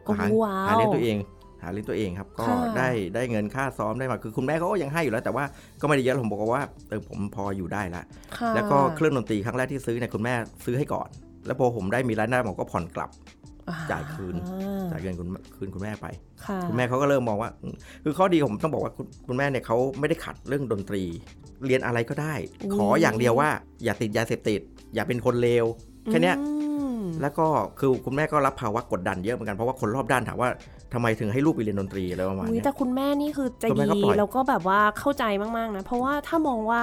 [0.06, 1.18] โอ้โหหาว้าวหาเลี้ยงตัวเอง
[1.64, 5.44] หาเลี้ยงตัวเองครับ ก็ค่ะได้ได้เงินค่าซ้อมได้มาคือคุณแม่เขาก็ยังให้อยู่แล้ว แต่ว่า
[5.82, 8.04] ก็ไม่ได้เยอะผมบอกว่าเออผมพออยู่ได้ละ
[8.38, 10.34] ค่ะแล้วก็เครื่องดนตรีครั้งแรกที่ซื้อเนี่ยคุณแม่
[10.66, 11.10] ซื้อให้ก่อน
[11.46, 13.10] แล้วพอผมได้มีรายได้ผมก็ผ่อนกลับ
[13.70, 16.08] อ่จ่ายคืนอ่าจ่ายเงินคุณคืนคุณแม่ไป
[16.46, 21.04] ค่ะคุณแม่เขาก็เริ่มมองว่าอืมคือข้อดีของผมต้องบอกว่าคุณคุณแม่เนี่ยเขาไม่ได้ขัดเรื่องดนตรี
[21.66, 22.34] เรียนอะไรก็ได้
[22.76, 23.50] ขออย่างเดียวว่า
[23.84, 24.62] อย่าติดยาเสพติด
[24.96, 25.66] อย่าเป็นคนเลว
[26.06, 26.50] แค่เนี้ยอื
[27.00, 27.48] มแล้วก็
[27.80, 30.50] คือคุณแม่ก็รับภาวะกดดันเยอะเหมือนกันเพราะว่าคนรอบด้านถามว่า
[30.94, 35.24] ทำไมถึงให้ลูกไปเรียนดนตรีอะไรประมาณอุ๊ยเนี้ยแต่คุณแม่นี่คือใจคุณแม่ดีก็ปล่อยแล้วก็แบบว่าเข้าใจ
[35.58, 36.82] มากๆนะเพราะว่าถ้ามองว่า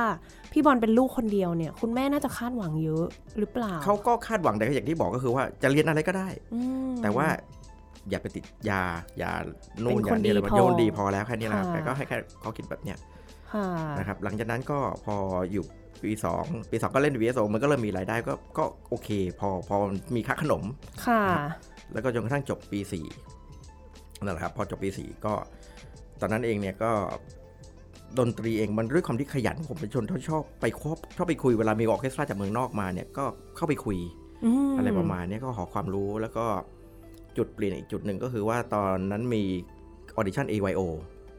[0.53, 3.05] พี่บอลเป็นลูกคนเดียวเนี่ย คุณแม่น่าจะคาดหวังเยอะ
[3.39, 7.27] หรือเปล่าเขาก็คาดหวังแต่ก็อย่างที่บอกก็คือว่าจะเรียนอะไรก็ได้อืมแต่ว่า
[8.11, 8.83] อย่าไปติดยา
[9.19, 9.33] อย่า
[9.83, 12.99] นู่นเป็นอคนย่างนี้เลยดีพอโยนดีพอแล้วแค่นี้แหละครับค่ะแต่ก็ให้แค่เขาคิดแบบเนี้ย
[13.53, 13.67] ค่ะ
[13.99, 15.17] นะครับหลังจากนั้นก็พอ
[15.53, 15.65] อยู่
[16.03, 19.09] ปีสองปีสองก็เล่น VSO มันก็เริ่มมีรายได้ก็ก็โอเค
[19.41, 19.77] พอพอ
[20.17, 20.63] มีค่าขนม
[21.07, 21.23] ค่ะ
[21.93, 23.05] แล้วก็จนกระทั่งจบปีสี่
[24.25, 25.35] นั่นแหละครับพอจบปีสี่ก็
[26.21, 26.91] ตอนนั้นเองเนี่ยก็
[28.19, 33.25] ดนตรีเองมันด้วยความที่ขยันผมเป็นชนที่ชอบไปคบชอบไปคุยเวลามีออร์เคสตราจากเมืองนอกมาเนี่ยก็
[33.57, 33.99] เข้าไปคุย
[34.71, 36.45] มอะไรประมาณเนี้ยก็ขอความรู้แล้วก็
[37.37, 39.43] จุดเปลี่ยนอีกจุดหนึ่งก็คือว่าตอนนั้นมี
[40.17, 40.81] ออดิชั่น AYO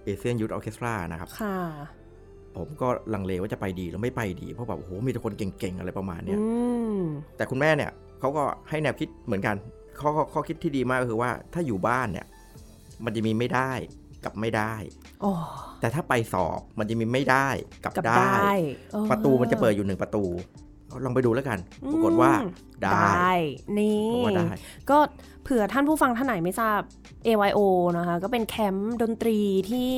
[0.08, 1.58] Asian Youth Orchestra นะครับค่ะ
[2.58, 6.46] ผมก็ลังเลว่าจะไปดีหรือไม่ไปดี เพราะแบบโอ้โหมีแต่คนเก่งๆ อะไรประมาณเนี้ยอื
[6.96, 7.00] ม
[7.38, 9.56] แต่คุณแม่เนี่ยเขาก็ให้แนวคิดเหมือนกัน
[10.00, 12.26] ข้อข้อข้อคิดที่ดีมากก็คือว่าถ้าอยู่บ้านเนี่ย
[13.06, 13.72] มันจะมีไม่ได้
[14.24, 14.74] กับไม่ได้
[15.22, 15.32] โอ้
[15.82, 17.48] แต่ถ้าไปสอบมันจะมีไม่ได้
[17.84, 18.54] กับกับได้ได้
[18.92, 20.24] เออประตูมันจะเปิดอยู่หนึ่งประตู
[21.06, 21.60] ลองไปดูแล้วกัน
[21.92, 22.50] ปรากฏว่าอืม
[22.84, 23.32] ได้ได้
[23.78, 24.50] นี่ผมว่าได้
[24.90, 24.98] ก็
[25.44, 26.80] เผื่อท่านผู้ฟังท่านไหนไม่ทราบ
[27.28, 27.60] AYO
[27.98, 29.40] นะคะ ก็เป็นแคมป์ดนตรี
[29.72, 29.94] ที่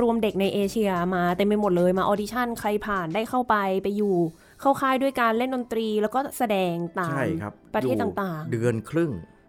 [0.00, 4.16] รวมเด็กในเอเชียมาเต็มไปหมดเลยมา audition ใครผ่านได้เข้าไปไปอยู่
[4.60, 9.39] เข้าค่ายด้วยการเล่นดนตรีแล้วก็แสดงตามใช่ครับประเทศอยู่ต่างๆ เดือนครึ่งอืม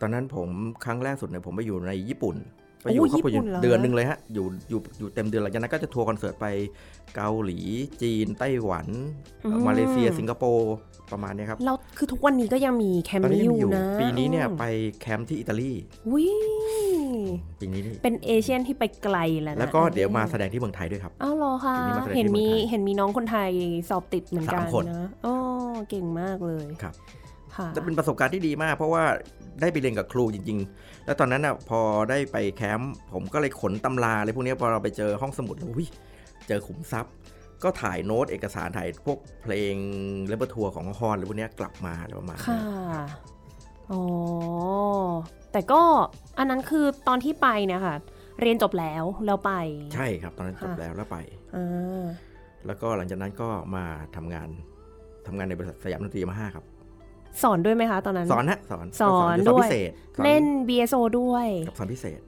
[0.00, 0.48] ตอนนั้นผม
[0.84, 2.36] ครั้งแรกสุดเนี่ยผมไปอยู่ในญี่ปุ่น
[2.82, 6.46] ไปอโอ้ยู่เข้าไปอยู่ญี่ปุ่นเหรอเดือนหนึ่งเลยฮะอยู่อยู่อยู่เต็มเดือนหลังจากนั้นก็จะทัวร์คอนเสิร์ตไป
[7.16, 7.58] เกาหลี
[8.02, 8.86] จีน ไต้หวัน
[9.66, 10.74] มาเลเซียสิงคโปร์
[11.12, 14.64] ประมาณเนี้ยครับแล้วคือทุกวันนี้ก็ยังมีแคมตอนป์นี้นี้ยังอมียู่อยู่นะปีนี้เนี่ยไป
[15.00, 15.72] แคมป์ที่อิตาลี
[16.12, 16.26] วิ
[17.60, 23.50] ปีนี้นี่เป็นเอเชียนที่ไปไกลแล้วนะแล้วก็เดี๋ยวมาแสดงที่เมืองไทยด้วยครับอ้าวเหรอคะปีนี้มาแสดงที่เห็นมีเมืองไทยเห็นมีน้องคนไทย
[23.90, 25.32] สอบติดเหมือนกันสามคนนะโอ้
[25.90, 26.94] เก่งมากเลยครับ
[27.56, 29.04] ค่ะจะเป็นประสบการณ์ที่ดีมาก เพราะว่า
[29.60, 35.88] ได้ไปเรียนกับครูจริง ๆ แล้วตอนนั้นอะพอได้ไปแคมป์ผมก็เลยขนตำราอะไรพวกเนี้ยพอเราไปเจอห้องสมุดแล้วอุ้ย
[36.48, 37.12] เจอขุมทรัพย์
[37.62, 39.74] ก็ถ่ายโน้ตเอกสารถ่ายพวกเพลง
[40.26, 42.60] repertoire ของ horn หรือพวกเนี้ยกลับมาอะไรประมาณนี้ค่ะ
[43.90, 44.02] อ๋อ
[45.52, 45.82] แต่ก็
[46.38, 47.96] อันนั้นคือตอนที่ไปเนี่ยค่ะ
[48.40, 49.52] เรียนจบแล้วแล้วไป
[49.94, 51.18] ใช่ครับ ตอนนั้นจบค่ะแล้วแล้วไป
[51.56, 52.04] อ่า
[52.66, 53.84] แล้วก็หลังจากนั้นก็มา
[54.16, 54.48] ทำงาน
[55.26, 56.64] ทำงานในบริษัทสยามดนตรียามาฮ่าครับ
[57.42, 62.20] สอนด้วยไหมคะตอนนั้น สอนฮะสอนสอนสด้วยพิเศษสอนเล่น BSO ด้วยกับสอนพิเศษ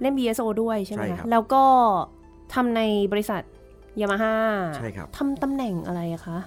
[0.00, 1.64] เล่น BSO ด้วยใช่ไหมใช่ครัคะบแล้วก็
[2.54, 2.80] ทำใน
[3.12, 3.42] บริษัท
[4.00, 4.34] ยามาฮ่า
[4.76, 6.38] ใช่ครับทำตำแหน่งอะไรอะคะ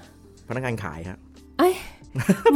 [0.50, 1.18] พนักงานขายครับ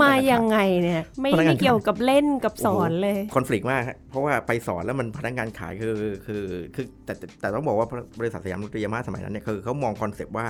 [0.01, 6.43] มายังไงเนี่ย ไม่พนักงานไม่เกี่ยวกับเล่นกับสอนเลยคอน FLICT มากฮะเพราะว่าไปสอนแล้วมันพนักงานขายคือคือ
[6.75, 7.87] คือแต่แต่แต่ต้องบอกว่า
[8.19, 10.45] บริษัทสยามดนตรียามาฮ่าสมัยนั้นเนี่ยคือเขามอง concept ว่า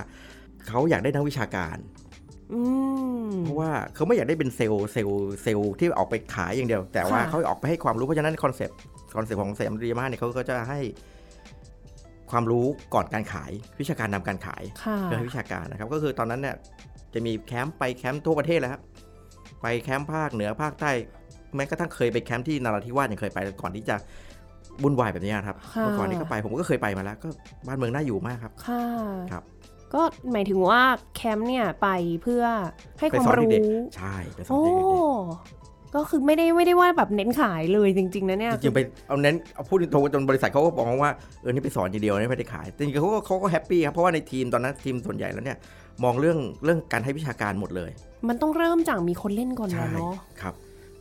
[0.68, 2.11] เขาอยากได้นักวิชาการอืม
[3.44, 8.78] เพราะว่าเขาไม่อยากได้เป็น sales sales sales ที่ออกไปขายอย่างเดียว แต่ว่าค่ะเขาออกไปให้ความรู้เพราะฉะนั้น concept
[9.18, 10.80] concept ของสยามดนตรียามาฮ่าเนี่ยเขาก็จะให้
[12.32, 16.56] ความรู้ก่อนการขายวิชาการนำการขายค่ะเพื่อให้วิชาการนะครับ ก็คือตอนนั้นเนี่ย
[17.14, 18.82] จะมีแคมป์ไปแคมป์ทั่วประเทศเลยครับ
[19.62, 20.92] ไปแคมป์ภาคเหนือภาคใต้
[21.56, 23.96] แม้กระทั่งเคยไปแคมป์ที่นราธิวาสยังเคยไปก่อนที่จะ
[24.84, 27.30] วุ่นวายแบบนี้ครับค่ะเมื่อก่อนนี้ก็ไปผมก็เคยไปมาแล้ว ก็
[27.68, 28.84] บ้านเมืองน่าอยู่มากครับค่ะ
[29.32, 29.44] ครับ
[29.94, 30.02] ก็
[30.32, 30.82] หมายถึงว่า
[31.16, 31.88] แคมป์เนี่ยไป
[32.24, 32.44] เพื่อไปสอน
[33.00, 34.86] ให้ความรู้เด็กๆใช่ไปสอนโอ้เด็ก
[35.96, 45.58] ก็คือไม่ได้ไม่ได้ว่าแบบเน้นขายเลยจริง ๆนะเนี่ยๆจริงๆไปเอาเน้นเอาพูดตรงๆจนบริษัทเขาก็บอกว่าเออนี่ไปสอนอย่างเดียวนี่ไม่ได้ขายแต่จริงๆเขาก็เขาก็ happy ครับเพราะว่าในทีมตอนนั้นทีมส่วนใหญ่แล้วเนี่ย
[46.04, 47.92] มองเรื่องเรื่องการให้วิชาการหมดเลย
[48.28, 50.54] มันต้องเริ่มจากมีคนเล่นก่อนนะเนาะครับ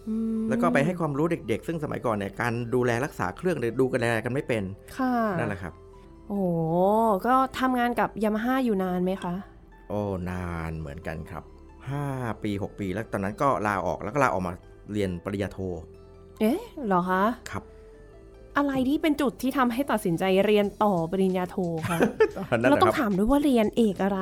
[0.09, 4.63] อืมแล้วก็ไปให้ความรู้เด็กๆ ซึ่งสมัยก่อนเนี่ยการดูแลรักษาเครื่องเนี่ยดูกันแลกันไม่เป็น
[4.97, 5.73] ค่ะนั่นแหละครับ
[6.31, 6.47] โอ้โห
[7.27, 9.35] ก็ทำงานกับยามาฮ่าอยู่นานไหมคะ
[9.89, 11.45] โอ้นานเหมือนกันครับ
[11.93, 14.53] 5 ปี 6 ปีแล้วตอนนั้นก็ลาออกแล้วก็ลาออกมา
[14.93, 15.59] เรียนปริญญาโท
[16.41, 17.63] เอ๊ะเหรอคะครับ
[18.57, 21.57] อะไรที่เป็นจุดที่ทำให้ตัดสินใจเรียนต่อปริญญาโท
[21.89, 21.99] คะ
[22.51, 24.21] ตอนนั้นเรานะต้อครังบถามด้วยว่าเรียนเอกอะไร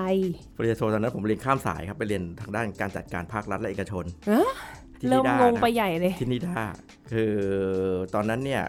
[0.56, 4.50] ปริญญาโทตอนนั้นผมเรียนข้ามสายครับไปเรียนทางด้านการจัดการภาครัฐและเอกชนเอ๊ะ
[5.00, 6.62] ที่เริ่มนิด้างงไปนะใหญ่เลยที่นิด้า
[7.12, 7.32] คือ
[8.14, 8.62] ตอนนั้นเนี่ย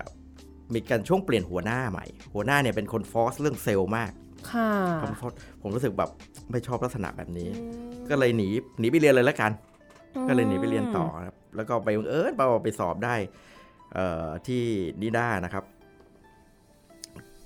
[0.74, 4.12] มีการช่วงเปลี่ยนหัวหน้าใหม่ หัวหน้าเนี่ยเป็นคนฟอสเรื่องเซลล์มาก
[4.52, 5.12] ค่ะผม
[5.62, 6.10] ผมรู้สึกแบบ
[6.52, 7.50] ไม่ชอบลักษณะแบบนี้
[8.10, 9.52] ก็เลยหนีหนีไปเรียนเลยแล้วกัน
[10.28, 13.16] ก็เลยหนีไปเรียนต่อครับแล้วก็ไปบังเอิญไปไปสอบได้
[13.94, 14.64] เอ่อที่
[15.02, 15.64] นิด้านะครับ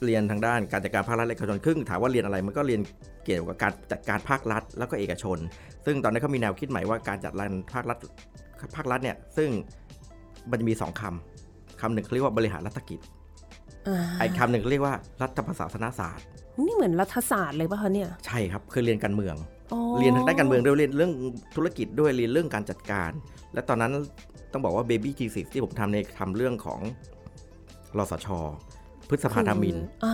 [0.05, 2.81] เรียนทางด้านการจัดการภาครัฐและเอกชนครึ่งถามว่าเรียนอะไรมันก็เรียน
[3.25, 5.38] เกี่ยวกับการจัดการภาครัฐ แล้วก็เอกชน
[5.86, 7.97] ซึ่งตอนนั้นเขามีแนวคิดใหม่ว่าการจัดการภาครัฐ
[8.75, 9.49] ภาครัฐเนี่ยซึ่ง
[10.49, 11.32] มันจะมีสองคำ
[11.83, 12.99] คำหนึ่งเขาเรียกว่าบริหารรัฐกิจ
[13.87, 16.25] อ่าไอ้คำหนึ่งเขาเรียกว่ารัฐประศาสนศาสตร์
[16.65, 19.35] นี่เหมือนรัฐศาสตร์เลยป่ะคะเนี่ย ใช่ครับคือเรียนการเมือง
[19.73, 21.13] อ๋อเรียนทางด้านการเมืองด้วยเรียนเรื่อง
[21.55, 23.11] ธุรกิจด้วยเรียนเรื่องการจัดการ
[23.53, 23.91] และตอนนั้น
[24.51, 26.79] ต้องบอกว่า Baby G6 ที่ผมทำในทำเรื่องของ
[27.97, 28.27] รสช
[29.09, 30.13] พฤษภาธมินอ่า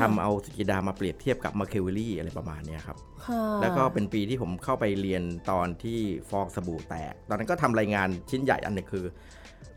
[0.00, 2.96] ทำเอาสุจิดามาเปรียบเทียบกับมาเคเวลลี่อะไรประมาณเนี้ยครับ
[3.26, 5.98] ค่ะแล้วก็เป็นปีที่ผมเข้าไปเรียนตอนที่
[6.30, 9.04] ฟองสบู่แตก ตอนนั้นก็ทำรายงานชิ้นใหญ่อันหนึงคือ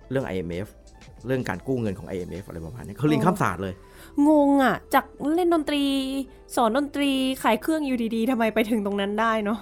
[0.10, 0.68] เรื่อง IMF
[1.28, 3.74] เรื่องการกู้เงินของ IMF อะไรประมาณนี้เขาเรียนข้ามศาสตร์เลย
[4.28, 5.06] งงอะ จาก
[5.36, 5.84] เล่นดนตรี
[6.56, 7.12] สอนดนตรี
[7.44, 9.60] ขายเครื่องอยู่ดีๆทำไมไปถึงตรงนั้นได้เนาะ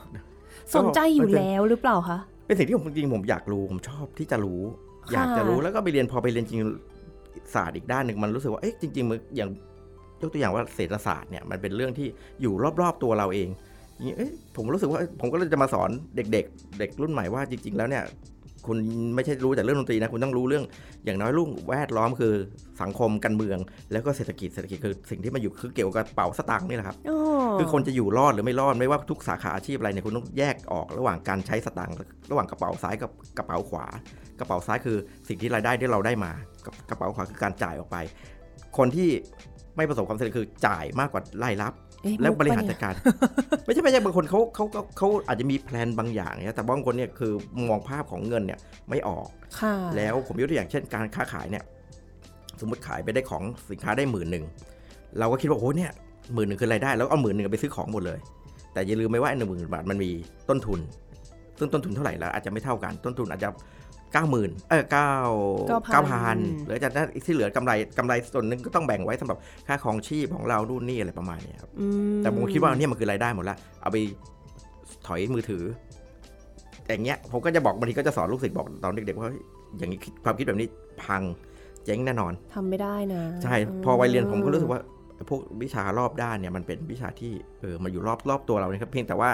[0.76, 4.62] สนใจอยู่แล้วหรือเปล่าคะ เป็นสิ่งที่ผมจริงๆผมอยากรู้ผมชอบที่จะรู้
[5.06, 6.60] ค่ะอยากจะรู้แล้วก็ไปเรียนพอไปเรียนจริง
[7.54, 9.50] ศาสตร์อีกด้านหนึ่งมันรู้สึกว่าเอ๊ะจริงๆมันอย่าง
[10.21, 12.08] ยกตัวอย่างว่าเศรษฐศาสตร์เนี่ยมันเป็นเรื่องที่
[12.41, 13.50] อยู่รอบๆตัวเราเอง
[13.95, 18.04] อย่างนี้เอ๊ะผมรู้สึกว่าเอ๊ะผมก็เลยจะมาสอนเด็ก ๆ เด็กรุ่นใหม่ว่าจริง ๆ แล้วเนี่ย
[18.67, 18.78] คุณ
[19.15, 20.65] ไม่ใช่รู้แต่เรื่องดนตรีนะคุณต้องรู้เรื่อง
[21.06, 22.34] อย่างน้อยรุ่งแวดล้อมคือ
[22.82, 23.58] สังคมการเมือง
[23.91, 27.17] แล้วก็เศรษฐกิจเศรษฐกิจคือสิ่งที่มาอยู่คือเกี่ยวกับกระเป๋าสตางค์นี่แหละครับอ๋อ
[27.60, 31.95] คือคนจะอยู่รอดหรือไม่รอดไม่ว่าทุกสาขาอาชีพอะไรเนี่ยคุณต้องแยกออกระหว่างการใช้สตางค์
[32.32, 33.86] ระหว่างกระเป๋าซ้ายกับกระเป๋าขวา
[34.39, 34.97] กระเป๋าซ้ายคือ
[35.28, 36.32] สิ่งที่รายได้ที่เราได้มา
[36.65, 37.97] กับกระเป๋าขวาคือการจ่ายออกไป
[38.78, 39.10] คนที่
[39.78, 41.90] ไม่ประสบความสำเร็จคือจ่ายมากกว่ารายรับเอ๊ะ
[42.22, 42.94] แล้วมุกบริหารปะจัเนี่ดยการ
[43.66, 47.32] ไม่ใช่ไม่ใช่บางคนเขาเขาเขาเขาอาจจะมีแพลนบางอย่างเนี่ยแต่บางคนเนี่ยคือ
[47.70, 48.60] มองภาพของเงินเนี่ย
[48.90, 49.28] ไม่ออก
[49.60, 51.64] ค่ะแล้วผมยกตัวอย่างเช่นการค้าขายเนี่ย
[52.60, 54.46] สมมติขายไปได้ของสินค้าได้หมื่นหนึ่ง
[55.20, 55.92] เราก็คิดว่าโอ้เนี่ย
[56.34, 58.20] หมื่นหนึ่งคือรายได้แล้วเอาหมื่นหนึ่งไปซื้อของหมดเลย
[58.74, 60.12] แต่อย่าลืมไหมว่าไอ้หนึ่งหมื่นบาทมันมี
[60.50, 60.80] ต้นทุน
[61.62, 63.50] ซึ่งต้นทุนเท่าไหร่แล้วอาจจะไม่เท่ากัน ต้นทุนอาจจะ
[64.13, 65.12] เก้าหมื่นเออเก้า
[65.93, 71.86] เก้าพันหรือจากนั้นที่เหลือกำไรกำไรส่วนหนึ่งก็ต้องแบ่งไว้สำหรับค่าของชีพของเรานู่นนี่อะไรประมาณเนี้ยครับอื
[72.19, 73.97] แต่ผมคิดว่าเนี่ยมันคือรายได้หมดละเอาไป
[75.08, 75.63] ถอยมือถือ
[76.88, 79.41] อย่างเงี้ยผมก็จะบอกบางทีก็จะสอนลูกศิษย์บอกตอนเด็กๆว่าเฮ้ย
[79.78, 80.67] อย่างนี้คิดความคิดแบบนี้
[81.04, 81.21] พัง
[81.86, 84.80] เจ๊งแน่นอนทำไม่ได้นะ ใช่ พอวัยเรียนผมก็รู้สึกว่า
[85.15, 89.30] ไอ้พวกวิชารอบด้านเนี่ยมันเป็นวิชาที่เออมาอยู่รอบรอบตัวเราเนี่ยครับเพียงแต่ว่า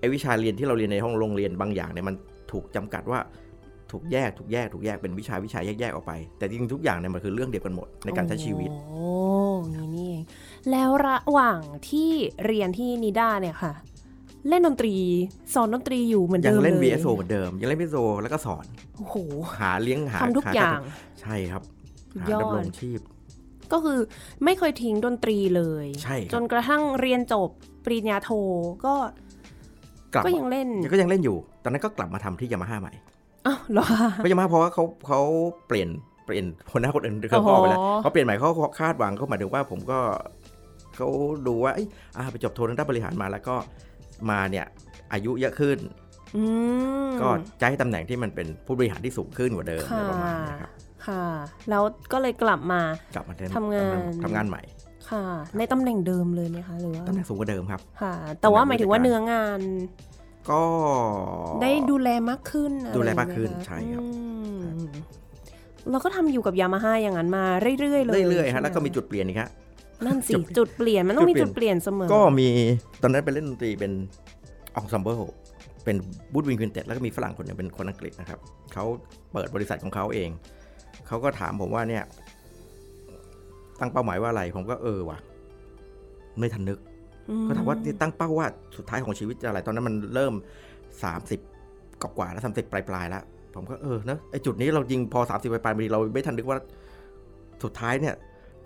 [0.00, 2.14] ไอ้วิชาเรียนที่เราเรียนในห้องโรงเรียนบางอย่างเนี่ยมัน
[2.52, 3.20] ถูกจำกัดว่า
[3.92, 9.06] ถูกแยกถูกแยกถูกแยกเป็นวิชาวิชาแยกๆออกไป แต่จริงๆทุกอย่างเนี่ยมันคือเรื่องเดียวกันหมดในการใช้ชีวิตโอ้
[9.74, 10.22] นี่นี่เอง
[10.70, 12.10] แล้วระหว่างที่
[12.46, 13.72] เรียนที่นิด้าเนี่ยค่ะ
[14.48, 14.94] เล่นดนตรี
[15.54, 18.64] สอนดนตรีอยู่เหมือนยัเดิงมเล่นเลย VSO เหมือนเดิมยังเล่น VSO แล้วก็สอน
[18.96, 19.16] โอ้โห
[19.58, 20.80] หาเลี้ยงหาทำทุกหอย่าง
[21.20, 21.62] ใช่ครับ
[22.12, 23.00] สุดหายอดดำรงชีพ
[23.72, 23.98] ก็คือ
[24.44, 27.50] ไม่เคยทิ้งดนตรีเลยใช่ครับจนกระทั่งเรียนจบ
[27.84, 28.30] ปริญญาโท
[28.86, 28.94] ก็
[30.16, 32.92] กลับก็ยังเล่นก็ยังเล่นอยู่ ตอนนั้นก็กลับมาทำที่ยามาฮ่าใหม่
[33.46, 35.20] อ้าวเหรอคะเพราะยามาฮ่าเพราะว่าเขาเขา
[35.68, 35.88] เปลี่ยน
[36.24, 38.50] เปลี่ยนหัวหน้าคนอื่นเขาก็ออกไปแล้วอ๋อเขาเปลี่ยนใหม่เขา
[38.80, 39.98] คาดหวังเขาหมายถึงว่าผมก็
[40.96, 41.08] เขา
[41.46, 43.56] ดูว่าเอ้ยอ่าไปจบโททางด้านบริหารมาแล้วก็
[44.30, 44.66] มาเนี่ย
[45.12, 45.78] อายุเยอะขึ้น
[46.36, 46.42] อื
[47.08, 47.28] มก็
[47.60, 50.70] จะให้ตำแหน่งที่มันเป็นผู้บริหารที่สูงขึ้นกว่าเดิมอะไรค่ะประมาณเนี้ยครับ
[51.06, 51.24] ค่ะ
[51.70, 52.80] แล้วก็เลยกลับมา
[53.14, 54.62] กลับมาเล่นทำงานทำงานใหม่
[55.10, 55.24] ค่ะ
[55.58, 59.60] ในตำแหน่งเดิมเลยไหมคะหรือว่าตำแหน่งสูงกว่าเดิมครับ ค่ะ แต่ว่าตำแหน่งหมายถึงว่าผู้จัดการเนื้องาน
[60.50, 60.62] ก็
[61.62, 64.08] ได้ดูแลมากขึ้นอะไรดูแลมากขึ้นไหคะใช่ครับอื
[64.56, 64.86] ม
[65.90, 67.44] เราก็ทำอยู่กับยามาฮ่าอย่างนั้นมา
[67.80, 69.48] เรื่อยๆเลยเรื่อยๆฮะใช่ไหแล้วก็มีจุดเปลี่ยนอีกฮะ
[70.06, 72.48] นั่นสิจุดจุดเปลี่ยนมันต้องมีจุจุดดเปเปลี่ลี่ยยนนเสมอ ก็มี
[73.02, 73.92] ตอนนั้นไปเล่นดนตรีเป็น
[74.76, 75.20] ensemble
[75.84, 75.96] เป็น
[76.32, 78.38] woodwind quintet แล้วก็มีฝรั่งคนหนึ่งเป็นคนอังกฤษนะครับ
[78.72, 78.84] เขา
[79.32, 80.30] เปิดบริษัทของเขาเอง
[81.06, 82.04] เขาก็ถามผมว่าเนี่ย
[83.80, 85.18] ตั้งเป้าหมายว่าอะไร ผมก็เออว่ะ
[86.38, 86.78] ไม่ทันนึก
[87.30, 90.34] อืก็ถามว่าตั้งเป้าว่าสุดท้ายของชีวิตจะอะไร ตอนนั้นมันเริ่ม
[91.12, 93.22] 30กกว่าๆแล้วสามสิบปลายๆแล้ว
[93.54, 96.58] ผมก็เออนะไอจุดนี้เราจริงพอ30ปลายๆบางทีเราไม่ทันนึกว่า
[97.64, 98.14] สุดท้ายเนี่ย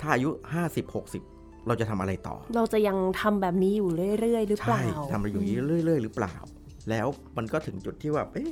[0.00, 0.30] ถ้าอายุ
[0.68, 0.94] 50
[1.24, 6.34] 60เราจะทำอะไรต่อ เราจะยังทำแบบนี้อยู่เรื่อยๆ หรือเปใช่ล่าทำอะไรอยู่อย่างนี้เรื่อย ๆ หรือเปล่า
[6.90, 8.50] แล้วมันก็ถึงจุดที่ว่าเอ๊ะ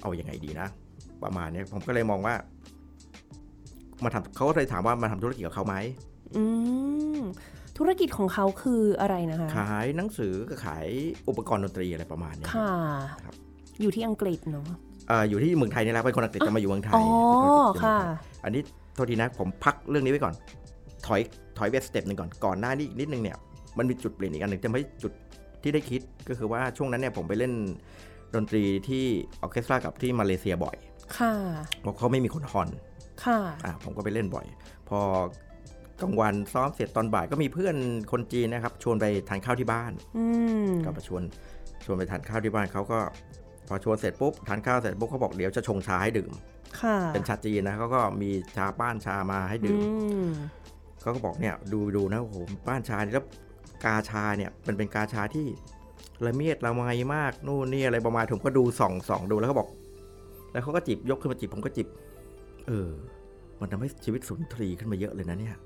[0.00, 0.68] เอาอยัางไงดีนะ
[1.22, 2.34] ประมาณเนี้ยผมก็เลยมองว่า
[4.04, 5.76] มาทำเขาก็เลยถามว่ามาทำธุรกิจกับเขาไหม
[6.36, 6.44] อื
[7.18, 7.20] ม
[7.78, 10.86] ธุรกิจของเขาคืออะไรนะคะ ขายหนังสือกับขาย
[11.28, 12.72] อุปกรณ์ดนตรีอะไรประมาณเนี้ยค่ะ
[13.24, 13.34] ครับ
[13.80, 14.66] อยู่ที่อังกฤษเนาะ
[15.08, 17.06] เอ่ออยู่ที่เมืองไทยนี่แหละเป็นคนอังกฤษจะมาอยู่เมืองไทยอ๋อ
[17.40, 17.98] เป็นนอังกฤษค่ะ
[18.44, 18.62] อันนี้
[18.94, 20.34] โทษทีนะผมพักเรื่องนี้ไว้ก่อน
[21.06, 21.20] ถอย
[21.58, 23.36] ถอยไป step หนึ่งก่อนก่อนหน้านี้อีกนิดนึงเนี่ย
[23.78, 25.12] มันมีจุดเปลี่ยนอีกอันหนึ่งจะไม่จุด
[25.62, 27.52] ที่ได้คิดก็คือว่าช่วงนั้นเนี่ยผมไปเล่น
[28.34, 29.04] ดนตรีที่
[29.42, 30.76] orchestra กับที่มาเลเซียบ่อย
[31.18, 31.32] ค่ะ
[31.80, 32.68] เพราะเขาไม่มีคน horn
[33.24, 34.46] ค่ะอะผมก็ไปเล่นบ่อย
[34.88, 35.00] พอ
[36.02, 37.76] กลางวันซ้อมเสร็จตอนบ่ายก็มีเพื่อน
[38.12, 40.24] คนจีนนะครับ ชวนไปทานข้าวที่บ้านอื
[40.68, 41.22] มก็มาชวน
[41.84, 42.98] ชวนไปทานข้าวที่บ้านเขาก็
[43.68, 46.32] พอชวนเสร็จปุ๊บทานข้าวเสร็จปุ๊บเขาบอกเดี๋ยวจะชงชาให้ดื่ม
[46.80, 49.80] ค่ะเป็นชาจีนนะเขาก็มีชาป้านชามาให้อืดื่ม
[50.28, 50.30] ม
[51.00, 53.26] เขาก็บอกเนี่ยดูดูนะโอ้โหป้านชานี่แล้ว
[53.84, 55.46] กาชาเนี่ยมันเป็นกาชาที่
[56.26, 56.82] ละเมียดละไม
[57.14, 59.68] มากนู่นนี่อะไรประมาณผมก็ดูส่องส่องดูแล้วเขาบอก
[60.52, 61.86] แล้วเขาก็จิบยกขึ้นมาจิบผมก็จิบ
[62.70, 62.92] เออ
[63.60, 65.56] มันทำให้ชีวิตสุนทรีขึ้นมาเยอะเลยนะเนี่ย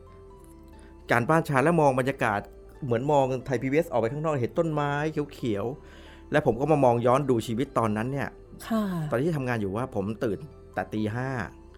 [1.11, 2.41] การป้านชาแล้วมองบรรยากาศ
[2.85, 4.93] เหมือนมองไทยพีวีเอสออกไปข้างนอกเห็นต้นไม้
[5.35, 8.29] เขียวๆ และผมก็มามองย้อนดูชีวิตตอนนั้นเนี่ย
[8.69, 10.39] ค่ะตอนที่ทำงานอยู่ว่าผมตื่น
[10.75, 11.29] แต่ตีห้า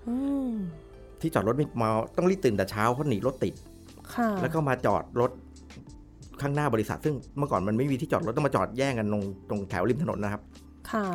[0.09, 0.17] อื
[0.51, 0.53] ม
[1.21, 3.55] ที่จอดรถไม่มาต้องรีบตื่นแต่เช้าเพราะหนีรถติด
[4.15, 5.31] ค่ะแล้วก็มาจอดรถ
[6.41, 10.43] ข้างหน้าบริษัท ซึ่งเมื่อก่อนมันไม่มีที่จอดรถต้องมาจอดแย่งกันตรงตรงแถวริมถนนนะครับ
[10.91, 11.07] ค่ะ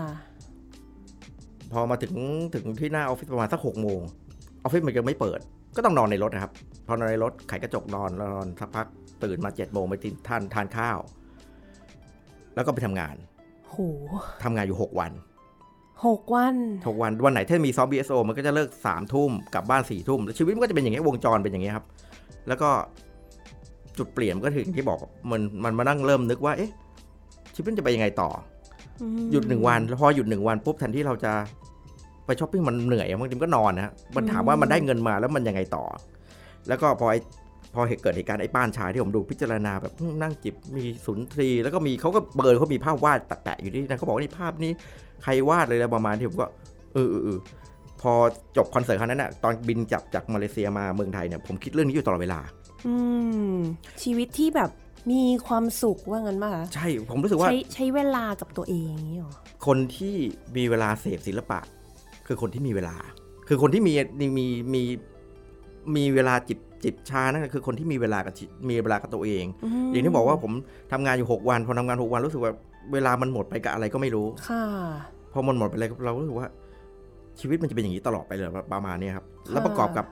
[1.74, 2.14] พอมาถึง
[2.56, 4.00] ถึงที่หน้าออฟฟิศประมาณสักหกโมง
[4.64, 5.40] ออฟฟิศมันยังไม่เปิด
[5.76, 6.54] ก็ต้องนอนในรถนะครับ
[6.88, 8.88] พอนอนในรถไขกระจกนอนแล้วนอนสักพัก
[9.24, 11.00] ตื่นมาเจ็ดโมงไปกินทานทานข้าว
[12.56, 13.16] แล้วก็ไปทำงาน
[13.70, 13.76] โห
[14.44, 15.12] ทำงานอยู่หกวัน
[16.06, 16.56] หกวัน
[16.88, 21.86] หกวันวันไหนถ้ามีซ้อม BSO มันก็จะเลิกสามทุ่มกลับบ้านสี่ทุ่มแล้วชีวิตมันก็จะเป็นอย่างเงี้ยวงจรเป็นอย่างเงี้ยครับ
[22.48, 22.70] แล้วก็
[23.98, 25.00] จุดเปลี่ยนมันก็ถึงที่บอก
[25.32, 26.72] มันมันมานั่งเริ่มนึกว่า เอ๊ะ
[27.56, 28.30] ชีวิตมันจะไปยังไงต่อ
[29.02, 31.34] อืมหยุดหนึ่งวันแล้วพอหยุดหนึ่งวันปุ๊บแทนที่เราจะ
[32.32, 35.84] ไปช้อปปิ้งมันเหนื่อยอะบางทีมันก็นอนนะฮะมันถามว่ามันได้เงินมาแล้วมันยังไงต่อ
[36.68, 37.20] แล้วก็พอไอ้
[37.74, 44.72] พอเหตุเกิดเหตุการณ์ไอ้ป้านชายที่ผมดูพิจารณาแบบนั่งจิบมีสุนทรี แล้วก็มีเขาก็เบิร์เขามีภาพวาดแตะๆอยู่ที่นั่นเขาบอกว่านี่ภาพนี้
[45.24, 46.48] ใครวาดเลยแล้วประมาณที่ผมก็
[46.94, 47.40] เออเออเออ
[48.02, 48.14] พอ
[48.58, 52.40] จบคอนเสิร์ตครั้งนั้นน่ะตอนบินจับจากมาเลเซียมาเมืองไทยเนี่ยผมคิดเรื่องนี้อยู่ตลอดเวลา
[52.88, 52.96] อื
[53.54, 53.56] ม
[54.04, 54.72] ชีวิตที่แบบ
[55.12, 59.34] มีความสุขว่างั้นป่ะคะใช่ผมรู้สึกว่าใช้ใช้เวลากับตัวเองอย่างนี้หรอ
[59.66, 60.16] คนที่
[60.56, 61.60] มีเวลาเสพศิลปะ
[62.28, 62.96] คือคนที่มีเวลา
[63.48, 64.84] คือคนที่มีมีมีมี
[65.96, 69.46] มีเวลาจิบจิบชานั่นคือคนที่มีเวลากับชีมีเวลากับตัวเอง
[69.88, 70.52] มอย่างที่บอกว่าผม
[70.92, 72.52] ทำงานอยู่ 6 วัน พอทำงาน 6 วันรู้สึกว่า
[72.94, 74.64] เวลามันหมดไปกับอะไรก็ไม่รู้ ค่ะ
[75.34, 76.48] พอมันหมดไปเลยเรารู้สึกว่า
[77.40, 80.06] ชีวิตมันจะเป็นอย่างนี้ตลอดไปเลยประมาณเนี้ยครับค่ะแล้วประกอบกับ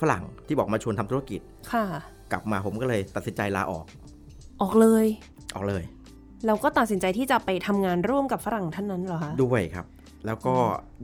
[0.00, 1.40] ฝรั่งที่บอกมาชวนทำธุรกิจ
[1.72, 1.84] ค่ะ
[2.32, 3.84] กลับมาผมก็เลยตัดสินใจลาออก
[4.62, 5.06] ออกเลย
[5.54, 5.82] ออกเลย
[6.46, 9.86] เราก็ตัดสินใจที่จะไปทำงานร่วมกับฝรั่งท่านนั้นเหรอคะ ด้วยครับ
[10.26, 10.54] แล้วก็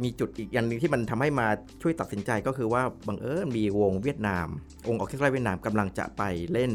[0.03, 1.47] มีจุดอีกอย่างหนึ่งที่มันทำให้มา
[1.83, 4.47] ช่วยตัดสินใจก็คือว่าบังเอิญมีวงเวียดนาม
[4.89, 6.73] วง orchestra เวียดนามกำลังจะไปเล่น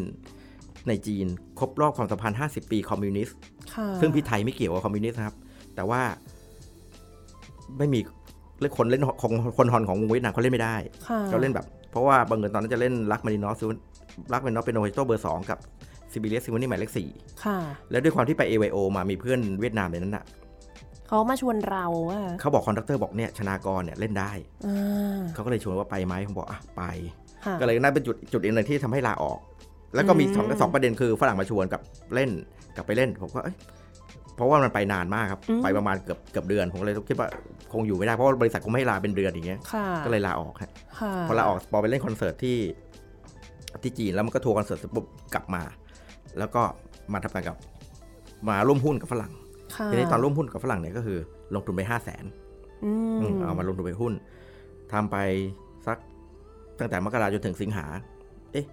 [0.88, 1.25] ในจีน
[1.60, 3.38] ครบรอบความสัมพันธ์ 50 ปีคอมมิวนิสต์
[3.73, 5.36] ค่ะซึ่งพี่ไทยไม่เกี่ยวกับคอมมิวนิสต์นะครับ
[5.75, 6.01] แต่ว่า
[7.77, 7.99] ไม่มี
[8.60, 10.75] เล่นคนเล่นของคน horn ของวงเวียดนามเขาเล่นไม่ได้
[11.08, 13.62] ค่ะเขาเล่นแบบ เพราะว่าบังเอิญตอนนั้นจะเล่น Rachmaninoff
[14.34, 15.58] Rachmaninoff piano concerto number สองกับ
[16.12, 17.10] Sibelius symphony หมายเลขสี่
[17.43, 17.58] ค่ะ
[17.91, 20.25] แล้วด้วยความที่ไป AYO มามีเพื่อนเวียดนามในนั้นน่ะ
[21.12, 24.32] เขามาชวนเราว่าเขาบอก conductor บอกเนี่ยชนากรเนี่ยเล่นได้
[24.65, 26.84] อ่าเขาก็เลยชวนว่าไปไหมผมบอกอะไป
[27.45, 29.39] ค่ะก็เลยนั่นเป็นจุดจุดอีกหนึ่งที่ทำให้ลาออก
[29.95, 31.82] แล้วก็มีสองอืมสองประเด็นคือฝรั่งมาชวนกับ
[32.15, 32.30] เล่น
[32.78, 33.58] กับไปเล่นผมก็เอ้ย
[34.36, 37.28] เพราะว่ามันไปนานมากครับ ไปประมาณเกือบเกือบเดือน ผมก็เลยคิดว่า
[37.74, 42.58] คงอยู่ไม่ได้เพราะว่าบริษัทคงไม่ให้ลาเป็นเดือนอย่างเงี้ยค่ะก็เลยลาออกฮะค่ะพอลาออกพอไปเล่นคอนเสิร์ตที่
[43.84, 45.63] ที่จีนแล้วมันก็ทัวร์คอนเสิร์ตเสร็จปุ๊บกลับมา
[46.39, 46.62] แล้วก็
[47.13, 47.58] มาทำงานกับ
[48.50, 49.40] มาร่วมหุ้นกับฝรั่งค่ะ
[49.91, 51.17] ทีนี้ตอนร่วมหุ้นกับฝรั่งเนี่ยก็คือ
[51.55, 52.23] ลงทุนไปห้าแสน
[52.84, 54.13] อืมเอามาลงทุนไปหุ้น
[54.91, 55.17] ทำไป
[55.88, 55.97] สัก
[56.79, 57.86] ตั้งแต่มกราจนถึงสิงหา
[58.51, 58.65] เอ๊ะ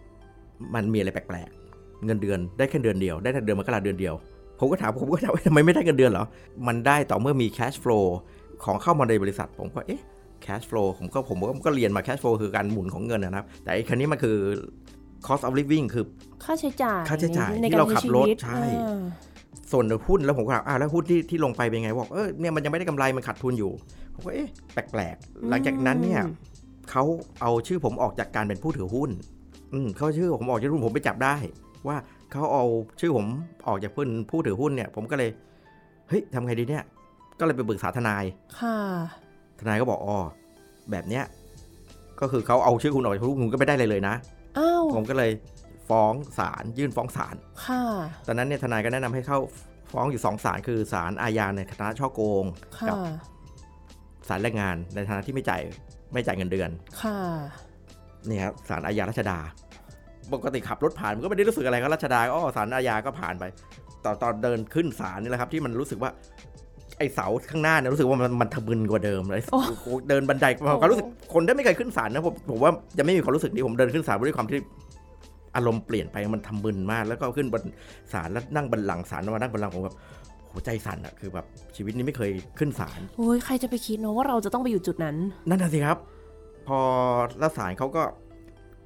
[0.74, 4.14] มันมีอะไรแปลกๆ เงินเดือนได้แค่เดือนเดียว ได้แต่เดือนมกราเดือนเดียว
[4.58, 6.24] ผมก็ถามผมก็ถามว่าทำไมไม่ได้เงินเดือนเหรอ
[6.66, 8.04] มันได้ต่อเมื่อมี cash flow
[8.64, 10.02] ของเข้ามาในบริษัท ผมก็เอ๊ะ
[10.44, 14.36] cash flow ผมก็ผมก็ผมก็เรียนมา cash flow คือการหมุนของเงินนะครับ แต่ไอ้คันนี้มันคือ
[15.26, 16.04] cost of living คือ
[16.44, 19.00] ค่าใช้จ่าย ค่าใช้จ่ายในที่การเราใช้ขับชีรถวิตใช่อ่า
[19.72, 23.72] ส่วนหุ้นแล้วผมก็ถามอ้าวแล้วหุ้นที่ที่ลงไปเป็นไงบอกเออเนี่ยมันยังไม่ได้กำไรมันขาดทุนอยู่
[24.14, 26.34] ผมก็เอ๊ะแปลกๆ หลังจากนั้นเนี่ยอืม
[26.90, 27.04] เขา
[27.40, 29.10] เอาชื่อผมออกจากการเป็นผู้ถือหุ้น
[29.72, 31.34] อืมเขาเอาชื่อผมออกจากหุ้นผมไปจับได้
[31.88, 31.96] ว่า
[32.32, 32.64] เขาเอา
[33.00, 33.26] ชื่อผม
[33.68, 35.30] ออกจากผู้ผู้ถือหุ้นเนี่ย ผมก็เลย
[36.08, 36.84] เฮ้ยทำไงดีเนี่ย
[37.38, 38.24] ก็เลยไปปรึกษาทนาย
[38.58, 38.76] ค่ะ
[39.60, 40.18] ทนายก็บอกอ๋อ
[40.90, 41.24] แบบเนี้ย
[42.20, 44.14] ก็คือเขาเอาชื่อคุณออกจากหุ้นคุณก็ไม่ได้เลยเลยนะ
[44.58, 45.30] อ้าวผมก็เลย
[45.88, 47.34] ฟ้องศาลยื่นฟ้องศาล
[47.66, 47.82] ค่ะ
[48.26, 49.38] ตอนนั้นเนี่ยทนายก็แนะนำให้เข้า
[49.92, 52.44] ฟ้องอยู่สองศาลคือศาลอาญาในคณะช่อโกง
[52.88, 52.98] กัค่ะบ
[54.28, 55.60] ศาลแรงงานในฐานะที่ไม่จ่าย
[56.12, 56.70] ไม่จ่ายเงินเดือน
[57.02, 57.18] ค่ะ
[58.28, 59.38] นี่ครับศาลอาญารัชดา
[60.34, 63.44] ปกติขับรถผ่านมันก็ไม่ได้รู้สึกอะไรก็รัชดาก็อ๋อศาลอาญาก็ผ่านไป
[64.04, 66.10] ตอนตอนเดินขึ้นศาลนี่แหละครับที่มันรู้สึกว่า
[66.98, 70.46] ไอเสาข้างหน้าเนี่ยรู้สึกว่ามันมันทะมึนกว่าเดิมเลยโอ้โอ้เดินบันได
[70.80, 74.58] ความรู้สึกคนที่ไม่เคยขึ้นศาลนะผมผมว่าจะไม่มีความรู้สึกนี้ผมเดินขึ้นศาลด้วยความที่
[75.58, 77.62] อารมณ์เปลี่ยนไปมันทำมึนมาก แล้วก็ขึ้นบน
[78.12, 79.96] ศาลแล้วนั่งบันลังก์ศาลมานั่งบันลังก์ผมแบบ
[80.48, 85.16] โหใจสั่นอะคือแบบชีวิตนี้ไม่เคยขึ้นศาลโอ้ยใครจะไปคิดเนาะว่าเราจะต้องไปอยู่จุดนั้น
[85.48, 85.98] นั่นน่ะสิครับ
[86.66, 86.78] พอ
[87.38, 88.02] แล้วศาลเขาก็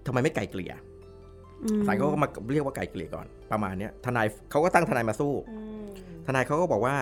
[0.07, 0.73] ทำไมไม่ไกลเกลี่ย
[1.65, 5.85] อืมศาลเขาก็มาเรียกว่าไกลเกลี่ยก่อนประมาณเนี้ยทนายเขาก็ตั้งทนายมาสู้อืม
[6.27, 6.95] ทนายเขาก็บอกว่า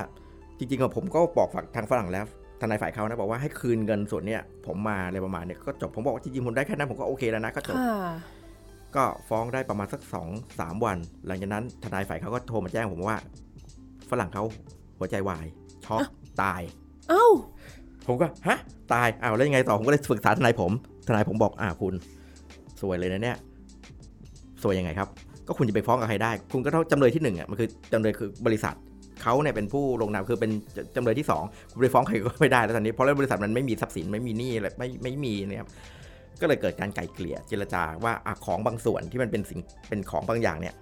[0.59, 2.27] จริงๆอะผมก็บอกฝั่งทางฝรั่งแล้ว
[2.61, 7.97] ทนายฝ่ายเขานะบอกว่าให้คืนเงินส่วนเนี้ยผมมาอะไรประมาณเนี้ยก็จบผมบอกว่าจริงๆผมได้แค่นั้นผมก็โอเคแล้วนะก็จบค่ะ
[8.97, 10.29] ก็ฟ้องได้ประมาณสักสอง
[10.61, 13.19] สามวัน หลังจากนั้นทนายฝ่ายเขาก็โทรมาแจ้งผมว่า
[14.11, 14.45] ฝรั่งเขา
[14.99, 15.47] หัวใจวาย
[15.85, 16.01] ช็อก
[16.43, 16.61] ตาย
[17.09, 17.29] เอ้า
[18.07, 18.59] ผมก็ฮะ
[18.93, 20.73] ตายอ้าวแล้วยังไงต่อผมก็เลยปรึกษาทนายผม
[21.07, 21.95] ทนายผมบอกอ่าคุณ
[22.81, 23.37] สวยเลยนะเนี่ย
[24.63, 25.09] สวยยังไงครับ
[25.47, 28.75] ก็คุณจะไปฟ้องกับใครได้ คุณก็ต้องจำเลยที่หนึ่งอะมันคือจำเลยคือบริษัท
[29.23, 35.71] เขาเนี่ยเป็นผู้ลงนามคือเป็นจจำเลยที่สองคุณไปฟ้องใครก็ไม่ได้แล้วตอนนี้เพราะว่าบริษัทมันไม่มีทรัพย์สินไม่มีหนี้อะไรไม่ไม่มีเนี่ยครับ
[36.41, 40.75] ก็เลยเกิดการไกล่เกลี่ยเจรจาว่าอะของบางส่วนที่มันเป็นสิ่งเป็นของบางอย่างเนี่ย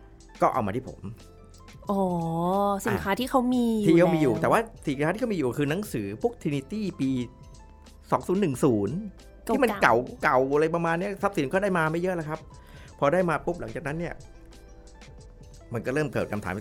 [0.43, 1.01] ก็เอามาที่ผม
[1.91, 2.01] อ๋อ
[2.87, 7.11] สินค้าที่เขามีที่เขามีอยู่ล้แต่ว่าสินค้าที่เขามีอยู่คือหนังสือพวก Trinity ปี
[8.69, 12.41] 2010 ที่มันเก่าเก่าอะไรประมาณเนี้ยทรัพย์สินก็ได้มาไม่เยอะแล้วครับ
[12.99, 14.15] พอได้มาปุ๊บหลังจากนั้นเนี่ย
[15.73, 16.55] มันก็เริ่มเกิดคำถาม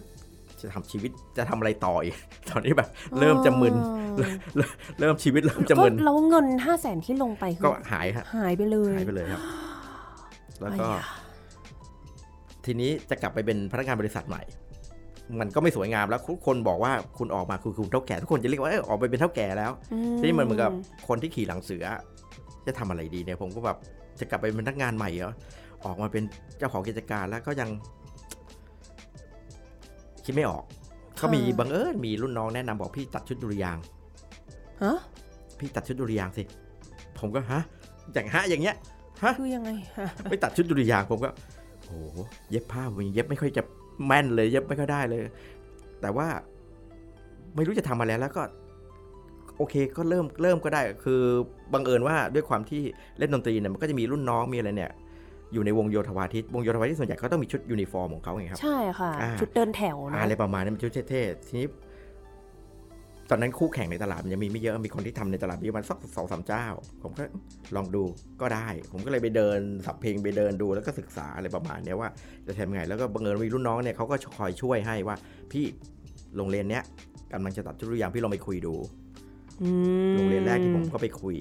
[0.61, 2.15] จะทำชีวิตจะทำอะไรต่ออีก
[2.49, 2.89] ตอนนี้แบบ
[3.19, 4.25] เริ่มจะมึนอ๋อ
[4.99, 9.41] เริ่มชีวิตเริ่มจะมึนก็แล้วเงินห้าแสนที่ลงไปคือก็หายฮะหายไปเลยหายไปเลยครับ
[10.61, 11.03] แล้วก็ไอ้ยะ
[12.65, 14.43] ทีนี้จะกลับไปเป็นพนักงานบริษัทใหม่
[15.39, 19.71] มันก็ไม่สวยงามแล้วทุกคนบอกว่าคุณออกมาคือคุณเท่าแก่ทุกคนจะเรียกว่าเอยออกไปเป็นเท่าแก่แล้ว
[20.19, 20.71] ทีนี้มันเหมือนกับ
[21.07, 21.85] คนที่ขี่หลังเสือ
[22.67, 23.77] จะทำอะไรดีเนี่ยผมก็แบบ
[24.19, 25.33] จะกลับไปเป็นพนักงานใหม่เหรอ
[25.85, 26.23] ออกมาเป็น
[26.57, 27.69] เจ้าของกิจการแล้วก็ยัง
[30.27, 30.63] คิดไม่ออก
[31.21, 33.83] ก็มีบังเอิญมีรุ่นน้องแนะนำบอกพี่ตัดชุดดุริยางค์
[34.83, 34.97] ฮะ
[35.59, 36.43] พี่ตัดชุดดุริยางค์สิ
[37.19, 37.61] ผมก็ฮะ
[38.13, 38.75] อย่างฮะอย่างเงี้ย
[39.23, 41.29] ฮะคือยังไงฮะไม่ตัดชุดดุริยางค์ผมก็
[41.85, 42.17] โอ้โห
[42.49, 43.63] เย็บผ้าผมยังเย็บไม่ค่อยจะ
[44.05, 45.21] แม่นเลย เย็บไม่ค่อยได้เลย
[46.01, 46.27] แต่ว่า
[47.55, 48.43] ไม่รู้จะทำอะไรแล้วก็
[49.57, 51.21] โอเคก็เริ่มเริ่มก็ได้ คือ
[51.73, 52.81] บังเอิญว่าด้วยความที่
[53.19, 54.91] เล่นดนตรีเนี่ยมันก็จะมีรุ่นน้องมีอะไรเนี่ย
[55.53, 61.67] อยู่ในวงโยธวาทิตวงโยธวาทิตส่วนใหญ่เขาต้องมีชุดยูนิฟอร์มของเขาไงครับ ใช่ค่ะอ่าชุดเดินแถวนะอะไรประมาณนี้มันชุดเท่ๆทีนี้
[63.29, 66.65] ตอนนั้นคู่แข่งในตลาดมันยังมีไม่เยอะ มีคนที่ทำในตลาดมีประมาณสักสองสามเจ้า
[67.03, 67.23] ผมก็
[67.75, 68.03] ลองดู
[68.41, 72.09] ก็ได้ ผมก็เลยไปเดินสับเพลงไปเดินดูแล้วก็ศึกษาอะไรประมาณเนี้ยว่า
[72.47, 75.15] จะทำยังไง แล้วก็บังเอิญมีรุ่นน้องเนี่ยเขาก็คอยช่วยให้ว่า
[75.51, 75.65] พี่
[76.37, 76.83] โรงเรียนเนี้ย
[77.33, 78.75] กำลังจะตัดชุดตัวอย่างพี่ลองไปคุยดู
[79.61, 79.69] อื
[80.11, 81.35] มโรงเรียนแรกที่ผมก็ไปคุย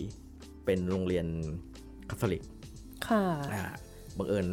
[0.64, 1.26] เป็นโรงเรียน
[2.10, 2.42] คาทอลิก
[3.08, 3.62] ค่ะอ่า
[4.18, 4.46] บังเอิญ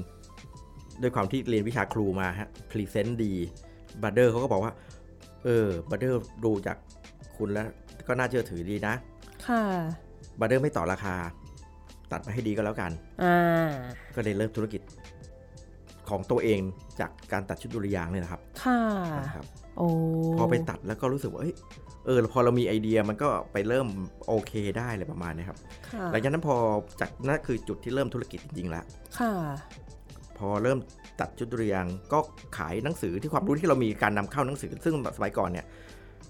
[1.02, 3.34] ด้วยความที่เรียนวิชาครูมาฮะ present ดี
[4.04, 4.74] brother เขาก็บอกว่า
[5.44, 6.78] เออ brother ดูจาก
[7.38, 7.68] คุณแล้ว
[8.08, 8.94] ก็น่าเชื่อถือดีนะ
[9.48, 9.62] ค่ะ
[10.40, 11.16] brother ไม่ต่อราคา
[12.12, 12.92] ตัดมาให้ดีก็แล้วกัน
[13.24, 13.70] อ่า
[14.16, 14.82] ก็เลยเริ่มธุรกิจ
[16.10, 16.60] ของตัวเอง
[17.00, 18.80] จากการตัดชุดดุริยางค์เนี่ยนะครับ ค่ะ
[19.26, 19.46] นะครับ
[19.78, 19.88] โอ้
[20.38, 21.54] พอไปตัดแล้วก็รู้สึกว่าเอ้ย
[22.06, 23.88] เออพอเรามีไอเดียมันก็ไปเริ่ม
[24.28, 26.56] โอเคได้เลยประมาณเนี้ครับค่ะหลังจากนั้นพอ
[27.02, 28.86] จากนั่นคือจุดที่เริ่มธุรกิจจริงๆแล้ว
[29.20, 29.34] ค่ะ
[30.38, 30.80] พอเริ่ม
[31.20, 32.20] ตัดชุดดุริยางค์ก็
[32.58, 35.66] ขายหนังสือที่ความรู้ที่เรามีการนำเข้าหนังสือ ซึ่งสมัยก่อนเนี่ย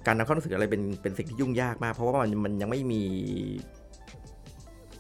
[0.08, 3.02] การนำเข้าหนังสืออะไรเป็นเป็นสิ่งที่ยุ่งยากมาก เพราะว่ามันมันยังไม่มี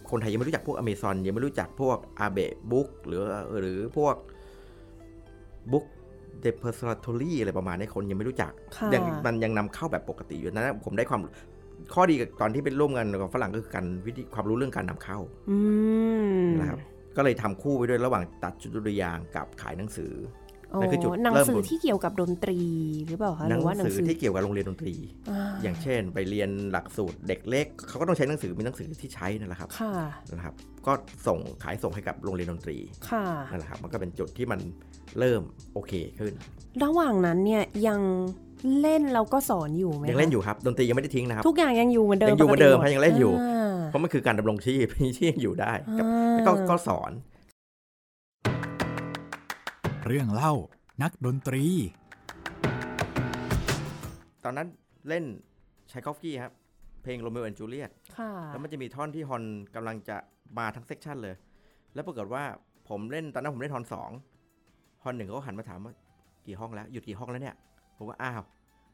[0.10, 3.22] คนไทยยังไม่รู้จักพวกอเมซอนยังไม่รู้จักพวกอาเบะบุ๊กหรือ
[3.60, 4.16] หรือพวก
[5.72, 5.86] บุ๊ก
[6.44, 11.22] เด p เพอร์ a t o r y อะไรประมาณนี้คนยังไม่รู้จักค่ะยังมันยังนำเข้าแบบปกติอยู่นั้นผมได้ความ
[11.94, 15.18] ข้อดีกับตอนที่เป็นร่วมงานกับฝรั่งก็คือการวิธีความรู้เรื่องการนำเข้า
[15.50, 15.58] อื
[16.44, 16.80] มนะครับ
[17.18, 20.14] ก็เลยทำคู่ไปด้วยระหว่างตัดชุดดุริยางค์กับขายหนังสือ
[20.72, 22.60] โอ้นั่นคือจุดหนังเริ่มสือที่เกี่ยวกับดนตรี
[23.08, 24.94] หรือเปล่าคะหหนัรือว่าหนัสืงอสือที่เกี่ยวกับโรงเรียนดนตรี
[25.30, 29.94] อ่าอย่างเช่น ไปเรียนหลักสูตรเด็กเล็ก เขาก็ต้องใช้หนังสือมีหนังสือที่ใช้นั่นแหละครับค่ะ
[30.32, 30.56] นะครับ
[30.88, 30.94] ก็
[31.28, 32.78] ส่งขายส่งให้กับโรงเรียนดนตรี
[33.10, 34.60] ค่ะนั่นแหละครับมันก็เป็นจุดที่มัน
[35.20, 35.42] เริ่ม
[35.74, 36.34] โอเคขึ้น
[36.84, 38.02] ระหว่างนั้นเนี่ยยัง
[38.82, 44.88] เล่นแล้วก็สอนอยู่ไหมยังเล่นคะอยู่ครับดนตรียังไม่ได้ทิ้งนะครับ ทุกอย่างยังอยู่เหมือนเดิมยังอยู่เหมือนเดิมปกติยังเล่นอยู่าเพราะมันคือการดำรงชีพ
[45.18, 47.12] ที่ยังอยู่ได้กับอ่าแล้วก็ก็สอน
[50.08, 50.54] เรื่องเล่า
[51.02, 51.66] นักดนตรี
[54.44, 54.68] ตอนนั้น
[55.10, 55.24] เล่น
[55.92, 56.52] Tchaikovsky ครับ
[57.04, 59.44] เพลง Romeo and Juliet ค่ะแล้วมันจะมีท่อนที่ horn
[59.76, 60.18] กำลังจะ
[60.58, 61.36] มาทั้ง section เลย
[61.94, 62.44] แล้วปรากฏว่า
[62.90, 64.10] ผมเล่นตอนนั้นผมเล่นฮอนสอง
[65.04, 65.94] ฮอนหนึ่งเขาก็หันมาถามว่า
[66.46, 67.56] กี่ห้องแล้วหยุดกี่ห้องแล้วเนี่ย
[67.98, 68.44] ผมว่าอ้าว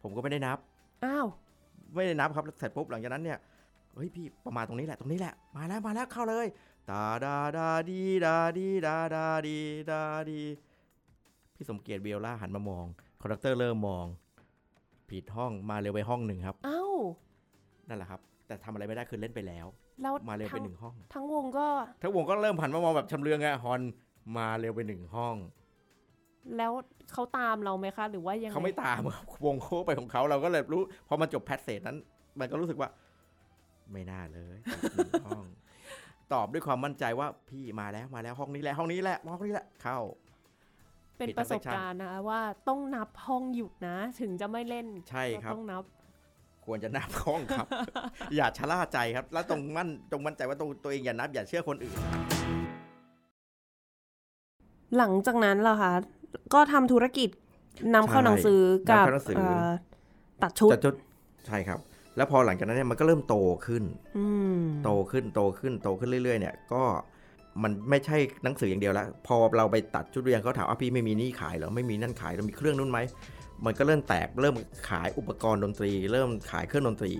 [0.01, 0.57] ผมก็ไม่ได้นับ
[1.05, 1.27] อ้าว
[1.95, 3.37] ไม่ได้นับครับแล้วเสร็จปุ๊บหลังจากนั้นเนี่ย
[3.95, 6.47] เฮ้ยพี่ประมาณตรงนี้แหละตรงนี้แหละมาแล้วมาแล้วเข้าเลย
[6.89, 9.59] ดาดาดาดีดาดีดาดาดี
[9.91, 10.41] ดาดี
[11.55, 12.85] พี่สมเกียรติเวลล่าหันมามอง
[13.21, 14.05] conductor เริ่มมอง
[15.09, 16.83] ผิดห้องมาเร็วไปห้องหนึ่งครับเอ้า
[17.87, 19.65] นั่นแหละครับ แต่ทำอะไรไม่ได้คือเล่นไปแล้ว
[20.01, 21.67] แล้วมาเร็วไปทั้งหนึ่งห้อง ทั้งวงก็
[22.01, 23.81] ทั้งวงก็เริ่มหันมามองแบบชำเลืองไง horn
[24.37, 25.35] มาเร็วไปหนึ่งห้อง
[26.57, 26.71] แล้ว
[27.13, 31.97] เขาตามเราไหมคะ หรือว่ายังไงเขาไม่ตามครับวงโค้งไปของเขาเราก็เลยรู้พอมาจบแพทเศษนั้น
[32.39, 32.89] มันก็รู้สึกว่า
[33.91, 34.57] ไม่น่าเลย
[34.93, 35.45] หนึ่งห้อง
[36.33, 39.99] ตอบด้วยความมั่นใจว่าพี่มาแล้วมาแล้วห้องนี้แหละห้องนี้แหละห้องนี้แหละเข้า
[41.17, 45.83] เป็นผิดประสบ transaction การณ์นะคะว่าต้องนับห้องหยุดนะ ถึงจะไม่เล่นใช่ครับก็ต้องนับ
[46.65, 47.67] ควรจะนับห้องครับ
[48.35, 51.97] อย่าชะล่าใจครับ แล้วตรงมั่นตรงมั่นใจว่าตัวตัวเองอย่านับอย่าเชื่อคนอื่น
[54.97, 55.93] หลังจากนั้นล่ะคะ
[56.53, 57.29] ก็ทำธุรกิจ
[57.95, 59.69] นำเข้าใช่หนังสือกับนำเข้าหนังสือเอ่อ
[60.41, 60.95] ตัดชุดจะจุด
[61.47, 61.79] ใช่ครับ
[62.15, 63.35] แล้วพอหลังจากนั้นเนี่ยมันก็เริ่มโต
[63.67, 63.83] ขึ้น
[64.17, 64.25] อื
[64.59, 66.83] มโตขึ้นโตขึ้นโตขึ้นเรื่อย ๆ เนี่ย ก็
[67.63, 72.99] มันไม่ใช่หนังสืออย่างเดียวแล้วพอเราไปตัดชุดเรียนเขาถามว่าพี่ไม่มีนี่ขายเหรอไม่มีนั่นขายเรามีเครื่องนู้นไหม
[73.65, 74.55] มันก็เริ่มแตกเริ่ม
[74.89, 77.11] ขายอุปกรณ์ดนตรี เริ่มขายเครื่องดนตรี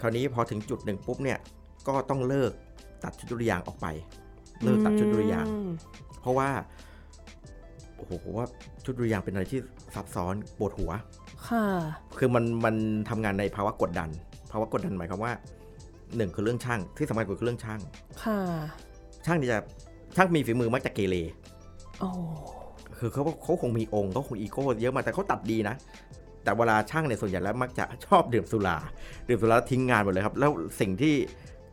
[0.00, 1.38] คราวนี้พอถึงจุดหนึ่งปุ๊บเนี่ย
[1.88, 2.52] ก็ต้องเลิก
[3.04, 3.86] ตัดชุดดุริยางค์ออกไป
[4.64, 5.70] เลิกตัดชุดดุริยางค์อืม
[6.20, 6.48] เพราะว่า
[8.04, 8.46] โอ้โหผมว่า
[8.84, 9.60] ชุดดุริยางค์เป็นอะไรที่
[9.94, 10.90] ซับซ้อนปวดหัว
[11.48, 11.64] ค่ะ
[12.18, 12.74] คือมันมัน
[13.08, 14.08] ทำงานในภาวะกดดัน
[14.52, 15.32] ภาวะกดดันหมายความว่า
[16.16, 17.80] หนึ่งคือเรื่องช่างที่สำคัญกว่าคือเรื่องช่าง
[18.24, 18.38] ค่ะ
[19.26, 19.58] ช่างที่จะ
[20.16, 21.16] ช่างมีฝีมือมักจะเกเร
[22.00, 22.10] โอ้
[22.98, 25.74] คือเขาเขาคงมีองค์เขาคงอีโก้เยอะมากแต่เขาตัดดีนะ
[26.42, 28.76] แต่เวลาช่างเนี่ยส่วนใหญ่แล้วมักจะชอบดื่มสุรา
[29.28, 30.50] ดื่มสุราแล้วทิ้งงานหมดเลยครับ แล้ว
[30.80, 31.14] สิ่งที่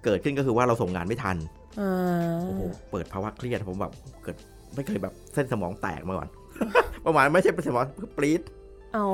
[0.04, 1.38] เกิดขึ้นก็คือว่าเราส่งงานไม่ทัน
[1.80, 2.62] อ่าโอ้โห
[2.92, 4.38] เปิดภาวะเครียดผมแบบเกิด
[4.76, 6.30] ไม่เคยแบบเส้นสมองแตกมาก่อน
[7.06, 8.42] ประมาณไม่ใช่เป็นสมองคือปรี๊ด
[8.98, 9.06] อ๋อ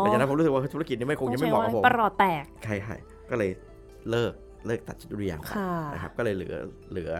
[0.00, 2.96] หลังจากนั้นผมรู้สึกว่าธุรกิจนี้ไม่คงจะไม่เหมาะกับผมประหลอดแตกใช่ใช่
[3.30, 3.50] ก็เลย
[4.10, 4.32] เลิก
[4.66, 6.54] เลิกตัดชุดดุริยางค์ไปค่ะนะครับ ก็เลยเหลือ
[6.90, 7.12] เหลือ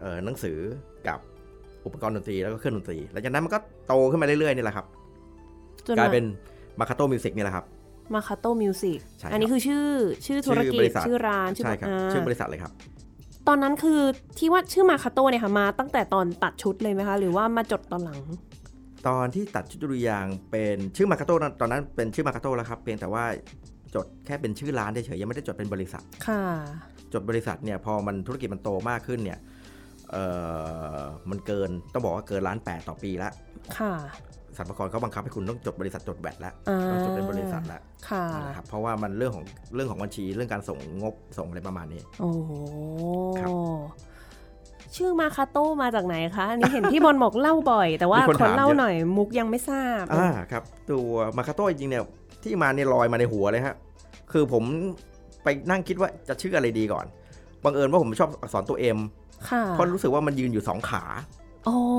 [0.00, 0.58] เอ่อหนังสือ
[1.08, 1.18] กับ
[1.86, 4.86] อุปกรณ์ดนตรีแล้วก็เครื่องดนตรีหลังจากนั้นมันก็โตขึ้นมาเรื่อยๆนี่แหละครับ
[5.86, 6.24] จนกลายเป็น
[6.80, 7.64] มาคาโตมิวสิกนี่แหละครับ
[8.14, 9.86] มาคาโตมิวสิกใช่ครับอันนี้คือชื่อ
[10.26, 12.72] ชื่อธุรกิชื่อบจริษัทชื่อร้านชื่อใช่ครับาชื่อบริษัทเลยครับ
[13.48, 14.00] ตอนนั้นคือ
[14.38, 18.20] ที่ว่าชื่อมาคาโตเนี่ยค่ะมาตั้งแต่ตอนตัดชุดเลยไหมคะ หรือว่ามาจดตอนหลัง
[19.08, 23.24] ตอนที่ตัดชุดดุริยางค์เป็นชื่อมาคาโตตอนนั้นเป็นชื่อมาคาโตแล้วครับ เพียงแต่ว่า
[23.94, 26.44] จดแค่เป็นชื่อร้านเฉยๆยังไม่ได้จดเป็นบริษัท ค่ะ
[27.12, 29.38] จดบริษัทเนี่ยพอมันธุรกิจมันโตมากขึ้นเนี่ย
[30.10, 30.24] เอ่
[30.96, 33.32] อมันเกินต้องบอกว่าเกินล้านแปดต่อปีแล้ว
[33.78, 33.94] ค่ะ
[34.56, 39.44] สรรพากรเขาบังคับให้คุณต้องจดบริษัทจดแบตแล้วอ่าต้องจดเป็นบริษัทแล้วค่ะนะครับเพราะว่ามันเรื่องของ
[39.74, 42.50] เรื่องของบัญชีเรื่องการส่งงบส่งอะไรประมาณนี้ โอ้โห
[43.40, 43.50] ครับ
[44.96, 52.04] ชื่อมาคาโตมาจากไหนคะอันนี้เห็นพี่บอลบอกเล่าบ่อย แต่ว่ามีคนขอถามเล่าเยอะหน่อยมุกยังไม่ทราบอ่าครับ ตัวมาคาโต้จริงๆเนี่ย
[52.42, 53.74] ที่มาเนี่ยลอยมาในหัวเลยฮะ
[54.32, 54.64] คือผม
[55.44, 57.06] ไปนั่งคิดว่าจะชื่ออะไรดีก่อน
[57.64, 58.98] บังเอิญว่าผมชอบอักษรตัวเอ็ม
[59.50, 61.02] ค่ะเพราะรู้สึกว่ามันยืนอยู่สองขา
[61.38, 61.39] โอ้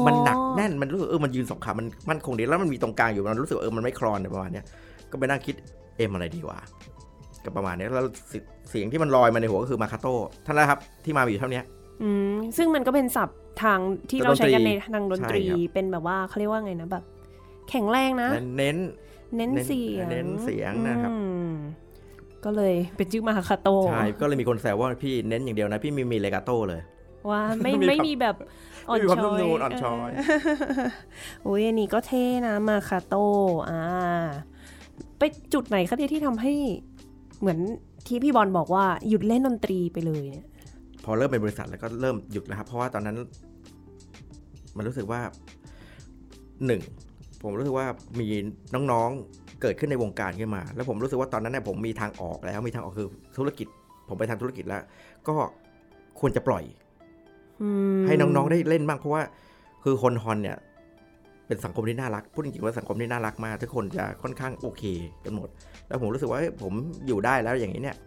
[0.07, 4.65] มันหนักแน่นมันรู้สึกเออมันยืนสองขา มันมันคงดีแล้วมันมีตรงกลางอยู่มันรู้สึกเออมันไม่คลอนอะไรประมาณเนี้ย
[5.11, 5.55] ก็ไปนั่งคิด
[5.97, 6.59] เอ็มอะไรดีวะ
[7.43, 11.65] ก็ประมาณเนี้ยแล้วเสียเสียงที่มันลอยมาในหัวก็คือมาคาโต้ท่านนะครับที่มาอยู่เท่าเนี้ย
[12.03, 17.03] อืมซึ่งมันก็เป็นศัพท์ทางที่ดนตรีเราใช้กันในทางดนตรีใช่ครับเป็นแบบว่าเขาเรียกว่าไงนะแบบ
[17.69, 18.77] แข็งแรงนะ เน้น เน้น
[19.35, 21.17] เน้นเสียงเน้นเสียงนะครับอื
[21.49, 21.51] ม
[22.45, 26.81] ก็เลยเป็นชื่อมาคาโตใช่ก็เลยมีคนแซวว่าพี่เน้นอย่างเดียวนะ พี่มีมีเลกาโต้เลย
[27.29, 28.35] ว่าไม่มีไม่ความมีแบบ
[28.87, 30.11] อ่อนไม่มีความช้นุ่อมยนูนอ่อนช้อย
[31.43, 33.15] โอ้ยอันนี้ก็เท่นะมาคาโต
[33.69, 33.81] อ่า
[35.17, 35.23] ไป
[35.53, 36.53] จุดไหนคะเนี่ยที่ทำให้
[37.39, 37.59] เหมือน
[38.07, 40.47] ที่พี่บอลบอกว่าหยุดเล่นดนตรีไปเลยเนี่ย
[41.03, 43.17] พอเริ่มเป็นบริษัทแล้วก็เริ่มหยุดแล้วครับ เพราะว่าตอนนั้น
[44.77, 45.21] มันรู้สึกว่า
[46.65, 46.81] หนึ่ง
[47.41, 47.85] ผมรู้สึกว่า
[48.19, 48.27] มี
[48.91, 53.07] น้องๆเกิดขึ้นในวงการขึ้นมา แล้วผมรู้สึกว่าตอนนั้นเนี่ยผมมีทางออกแล้วมีทางออกคือ
[53.37, 53.67] ธุรกิจ
[54.07, 54.83] ผมไปทางธุรกิจแล้ว
[55.27, 55.35] ก็
[56.19, 56.80] ควรจะปล่อยอืม
[58.07, 59.23] ให้น้องๆได้เล่นบ้างเพราะว่า
[59.83, 60.57] คือคนฮอนเนี่ย
[61.47, 64.83] เป็นสังคมที่น่ารักพูดจริงๆว่าสังคมที่น่ารักมากทุกคนจะค่อนข้างโอเค
[65.25, 65.49] กันหมด
[65.87, 66.73] แล้วผมรู้สึกว่าเฮ้ยผม
[67.07, 67.97] อยู่ได้แล้วอย่างนี้เนี่ย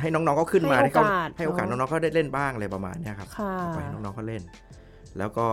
[0.00, 4.42] ให้น้องๆเขาขึ้นมาให้ให้เขาโอกาสให้โอกาสเนอะน้องๆเขาได้เล่นบ้างอะไรประมาณเนี้ยครับค่ะปล่อยให้น้องๆเขาเล่น
[5.18, 5.46] แล้วก็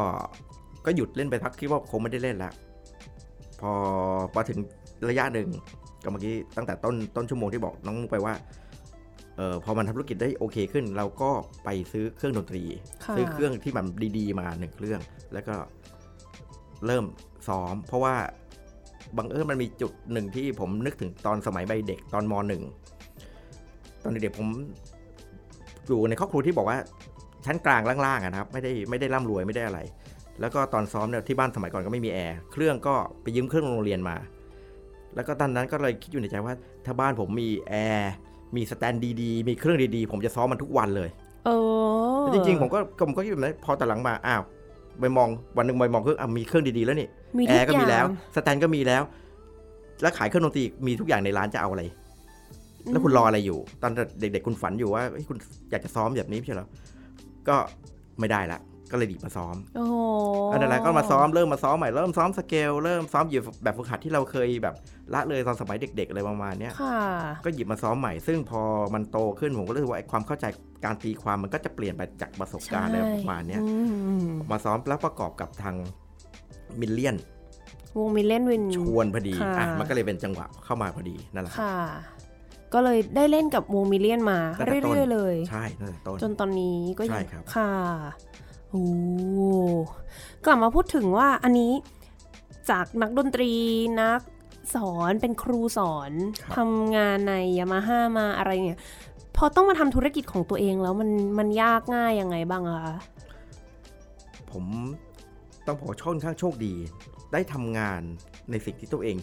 [0.86, 2.54] ก็หยุดเล่นไปพักคิดว่าคงไม่ได้เล่นแล้ว
[3.62, 3.72] พอ
[4.36, 4.58] มาถึง
[5.10, 5.48] ระยะหนึ่ง
[6.04, 8.34] ก็เมื่อกี้ตั้งแต่ต้นต้นชั่วโมงที่บอกน้องมุกไปว่า
[8.67, 11.30] เออพอมันทำธุรกิจได้โอเคขึ้น เราก็
[11.66, 12.64] ไปซื้อเครื่องดนตรี
[13.04, 13.86] ค่ะซื้อเครื่องที่มัน
[14.18, 15.00] ดี ๆ มาหนึ่งเครื่อง
[15.34, 15.56] แล้วก็
[16.86, 17.06] เริ่ม
[17.48, 18.16] ซ้อม เพราะว่า
[19.18, 22.64] บังเอิญมันมีจุดหนึ่งที่ผมนึกถึงตอนสมัยใบเด็กตอนมหนึ่ง
[24.04, 24.48] ตอนเด็กๆผม
[25.88, 26.78] อยู่ในครอบครัวที่บอกว่า
[27.46, 29.80] ชั้นกลางล่างๆอะนะครับ ไม่ได้ไม่ได้ร่ำรวยไม่ได้อะไร
[30.40, 34.16] แล้วก็ตอนซ้อมเนี่ยที่บ้านสมัยก่อนก็ไม่มีแอร์เครื่องก็ไปยืมเครื่องโรงเรียนมา
[35.16, 36.54] แล้วก็ตอนนั้นก็เลยคิดอยู่ในใจว่า
[36.86, 38.12] ถ้าบ้านผมมีแอร์
[38.58, 41.10] มีสแตนดีๆ มีเครื่องดีๆ ผมจะซ้อมมันทุกวันเลย
[41.46, 41.50] เอ
[42.24, 44.42] อจริงๆ ผมก็ผมก็คิดแบบนั้นพอแต่หลังมาอ้าว
[45.00, 47.08] ไปมองวันหนึ่งไปมองเครื่องอะมีเครื่องดีๆแล้วนี่
[47.40, 48.06] มีแอทุกร์ก็อมีย่างแล้ว
[48.36, 49.04] สแตนก็มีแล้ว
[50.02, 51.84] แล้วขายเครื่องดนตรีมีทุกอย่างในร้านจะเอาอะไร
[52.92, 55.38] แล้วคุณรออะไรอยู่ ตอนเด็กๆคุณฝันอยู่ว่าเฮ้ยคุณ
[55.72, 56.68] อยากจะซ้อมแบบนี้ไม่ใช่เหรอ
[57.48, 57.56] ก็
[58.20, 58.60] ไม่ได้ละ
[58.92, 59.96] ก็เลยดีบมาซ้อมโอ้โห
[60.52, 64.76] อันนั้นแหละก็มาซ้อมเริ่มมาซ้อมใหม่เริ่มซ้อมสเกลเริ่มซ้อมอยู่แบบฝึกหัดที่เราเคยแบบ
[65.14, 67.00] ละเลยตอนสมัยเด็กๆอะไรประมาณเนี้ยค่ะ
[67.46, 68.62] ก็หยิบมาซ้อมใหม่ ซึ่งพอ
[68.94, 70.46] มันโตขึ้นผมก็รู้สึกว่าไอ้ความเข้าใจ
[70.86, 73.70] การตีความมันก็จะเปลี่ยนไปจากประสบการณ์อะไรประมาณเนี้ยอื
[74.28, 75.76] มมาซ้อมแล้วประกอบกับทาง
[76.80, 77.16] มิลเลียน
[77.98, 81.78] วงมิเลนวินชวนพอดีค่ะอะมันก็เลยเป็นจังหวะเข้ามาพอดีนั่นแหละครับค่ะ
[82.74, 87.72] ก็เลยได้เล่นกับวงมิเลียนมาตั้งแต่ต้นเรื่อยๆเลย ใช่ตั้งแต่ต้นจนตอนนี้ก็ยังใช่ครับค่ะ
[88.70, 88.86] โอ้
[90.46, 91.72] กลับมาพูดถึงว่าอันนี้
[92.70, 93.52] จากนักดนตรี
[94.02, 94.22] นัก
[94.76, 96.12] สอนเป็นครูสอน
[96.56, 98.82] ทำงานในยามาฮ่ามาอะไรเนี่ย
[99.38, 101.10] พอต้องมาทำธุรกิจของตัวเองแล้วมัน
[101.40, 102.96] มันยากง่ายยังไงบ้างอะคะ
[104.52, 104.66] ผม
[105.66, 106.74] ต้องบอกว่าค่อนข้างโชคดี
[107.34, 108.02] ได้ทำงาน
[108.52, 109.18] ในสิ่งที่ตัวเอง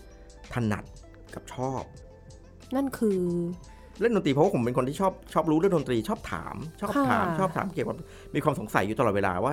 [0.53, 0.85] ถนัด
[1.35, 1.83] กับชอบ
[2.77, 3.21] นั่นคือ
[4.01, 7.97] เล่นดนตรีเพราะว่าผมเป็นคนที่ชอบชอบรู้เรื่องดนตรีชอบถาม ชอบถามค่ะชอบถามเกี่ยวกับ
[8.35, 9.53] มีความสงสัยอยู่ตลอดเวลาว่า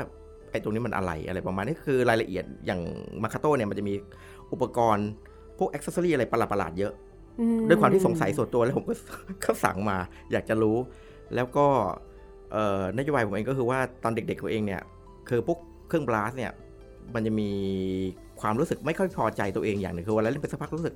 [0.51, 2.81] ไอ้ตรงนี้มันอะไรอะไรประมาณนี้คือรายละเอียดอย่าง
[3.23, 3.93] มาคาโต้เนี่ยมันจะมี
[4.51, 5.07] อุปกรณ์
[5.57, 6.93] พวก accessory อะไรประหลาดๆเยอะ
[7.39, 8.93] อืด้วยความที่สงสัยส่วนตัวแล้วผมก็
[9.43, 9.97] ก็สั่งมา
[10.31, 10.77] อยากจะรู้
[11.35, 11.65] แล้วก็
[12.51, 14.81] เอ่อนโยบายผมเองก็คือว่าตอนเด็กๆตัวเองเนี่ย
[15.29, 16.51] คือพวกเครื่อง brass เนี่ย
[17.15, 17.49] มันจะมี
[18.41, 20.95] ความรู้สึกไม่ค่อยพอใจตัวเองอย่างหนึ่งคือเวลาเล่นไปสักพักรู้สึก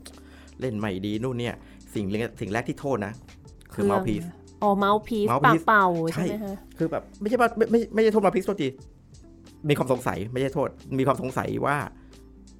[0.62, 1.56] เล่นไม่ดีนู่นเนี่ย
[1.96, 3.14] สิ่งแรกสิ่งแรกที่โทษนะ
[3.74, 4.24] คือเมาส์พีซ
[4.62, 8.68] อ๋อเมาส์พีซ Mouthpiece ปากเป่าใช่ใช่ไหมคะคือแบบไม่ใช่ว่าไม่ไม่ไม่ใช่โทษมาพิสโทษที
[9.70, 11.78] มีความสงสัยไม่ใช่โทษ มีความสงสัยว่า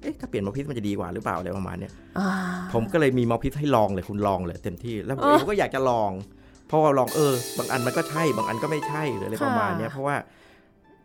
[0.00, 2.28] เอ๊ะถ้าเปลี่ยนมาพิสมันจะดีกว่าหรือเปล่าอะไรประมาณเนี้ยอ่า
[2.74, 6.10] ผมก็เลยมีมาพิสให้ลองเลยคุณลองเลยเต็มที่ แล้วผมเองก็อยากจะลอง
[6.68, 10.16] เพราะว่าลองเออ บางอันมันก็ใช่ บางอันก็ไม่ใช่หรืออะไรประมาณเนี้ยเพราะว่า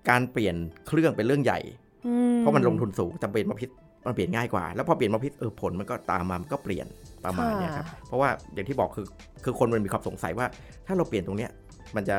[0.09, 0.55] การเปลี่ยน
[0.87, 1.59] เครื่องเป็นเรื่องใหญ่
[2.07, 3.69] อืเพราะมันลงทุนสูงแต่เปลี่ยนมาพิษ
[4.05, 6.87] มันเปลี่ยนง่ายกว่า แล้วพอเปลี่ยนมาพิษเออผลมันก็ตามมามันก็เปลี่ยน
[7.25, 9.07] ประมาณเนี้ยครับ เพราะว่าอย่างที่บอกคือ
[9.43, 10.45] คือคนมันมีความสงสัยว่า
[10.87, 11.51] ถ้าเราเปลี่ยนตรงเนี้ย
[11.95, 12.17] มันจะ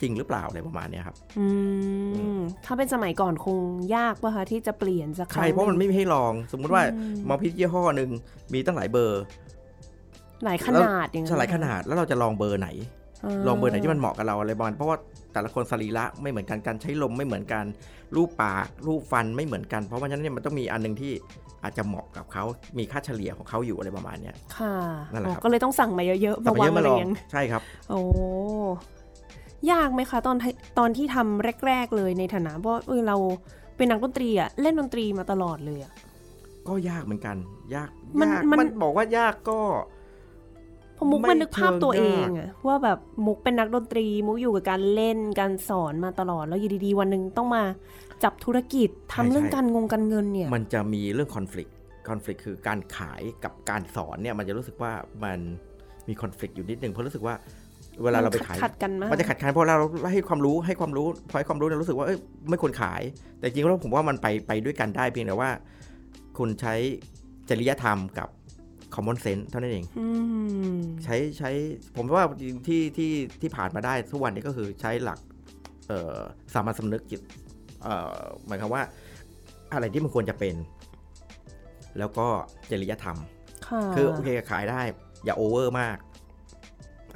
[0.00, 1.46] จริงหรือเปล่าอะไรประมาณเนี้ยครับ อื
[2.36, 3.60] ม ถ้าเป็นสมัยก่อนคง
[3.96, 8.10] ยากป่ะคะที่จะเปลี่ยนสักครั้ใช่งเพราะมันไม่มีให้ลอง สมมุติว่าอืมมาพิษยี่ห้อหนึ่ง
[8.52, 9.22] มีตั้งหลายเบอร์
[10.44, 12.68] หลายขนาดอย่างใช่หลายขนาดแล้วเราจะลองเบอร์ไหน
[13.46, 14.96] ลองเบอร์ไหนที่มันเหมาะกับเราอะไรประมาณเพราะว่า
[15.38, 17.64] แต่ละคนสรีระไม่เหมือนกันการใช้ลมไม่เหมือนกัน
[18.16, 21.12] รูปปากรูปฟันไม่เหมือนกัน เพราะว่าฉะนั้นเนี่ยมันต้องมีอันหนึงที่
[21.62, 22.44] อาจจะเหมาะกับเขา
[22.78, 24.74] มีค่าเฉลี่ยของเขาอยู่อะไรประมาณเนี้ยค่ะ
[25.12, 28.00] นั่นแหละครับอ๋อก็เลยต้องสั่งมาเยอะๆแต่มาไปวาเยงอะมาลองเรียงใช่ครับ โอ้
[29.72, 33.16] ยากไหมคะตอนที่ตอนที่ทำแรก ๆเลยในฐานะเพราะเออเรา
[33.76, 35.92] เป็นนักดนตรีอะเล่นดนตรีมาตลอดเลยอะ
[36.68, 37.36] ก็ยากเหมือนกัน
[37.74, 37.88] ยาก
[38.20, 39.58] มันยากมันมันบอกว่ายากก็
[40.98, 47.62] พอมุกไม่มันนึกภาพตัวเองเชิงยากอะว่าแบบมุกเป็นนักดนตรี มุกอยู่กับการเล่นการสอนมาตลอด แล้วอยู่ดีๆ วันหนึ่งต้องมา
[48.24, 51.70] จับธุรกิจทำเรื่องการงงการเงินเนี่ย มันจะมีเรื่องคอน FLICT
[52.08, 54.92] คอน FLICT คือการขายกับการสอนเนี่ยมันจะรู้สึกว่า
[55.24, 55.38] มัน
[56.08, 57.34] มีคอน FLICT อยู่นิดนึงเพราะรู้สึกว่า
[58.02, 59.76] เวลาเราไปขายขัดกันมากมันจะขัดกันเพราะเรา
[60.12, 62.18] ให้ความรู้ให้ความรู้พอให้ความรู้เนี่ยรู้สึกว่าเอ้ย
[62.50, 63.02] ไม่ควรขาย
[63.38, 65.50] แต่จริงๆแล้วผมว่ามันไปไปด้วยกันได้เพียงแต่ว่า
[66.38, 66.74] คุณใช้
[67.48, 68.28] จริยธรรมกับ
[68.94, 70.06] common sense เท่านั้นเองอื
[70.76, 71.50] มใช้ใช้
[71.96, 72.26] ผมว่า
[72.66, 75.18] ที่ที่ที่ผ่านมาได้ทุกวันนี้ก็คือใช้หลัก
[75.88, 76.18] เอ่อ
[76.54, 77.20] สามัญสำนึกจิต
[77.82, 78.82] เอ่อหมายความว่า
[79.72, 80.54] อะไรที่มันควรจะเป็น
[81.98, 82.26] แล้วก็
[82.70, 83.16] จริยธรรม
[83.68, 84.80] ค่ะคือโอเคขายได้
[85.24, 85.96] อย่าโอเวอร์มาก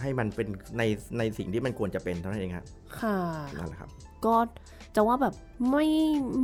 [0.01, 0.49] ให้มันเป็น
[0.79, 0.83] ใน
[1.19, 2.67] ในสิ่งที่มันควรจะเป็นเท่านั้นเองครับ
[3.01, 3.19] ค่ะ
[3.59, 3.91] นั่นแหละครับ
[4.27, 4.35] ก็
[4.97, 5.35] จะว่าแบบ
[5.71, 5.87] ไม่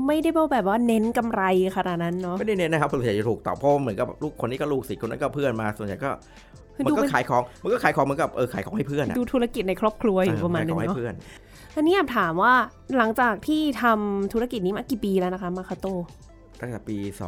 [0.06, 1.42] ไม่ได้แบบว่าเน้นกำไร
[1.76, 6.10] ขนาดนั้นเนาะไม่ได้เน้นนะครับส่วนใหญ่จะถูกตอบเพราะเหมือนกับลูกคนนี้ก็ลูกศิษย์คนนั้นก็เพื่อนมาส่วนใหญ่ก็
[6.74, 11.14] คือมันดูก็เป็นขายของมันก็ขายของเหมือนกับเออขายของให้เพื่อนอะดูธุรกิจในครอบครัวอยู่ประมาณขายนึของงให้เนาะเพื่อน
[11.76, 12.54] อันนี้อยากถามว่า
[12.96, 15.86] หลังจากที่ทำธุรกิจนี้มากี่ปีแล้วนะคะมาคาโต
[16.60, 17.18] ตั้งแต่ปี 2005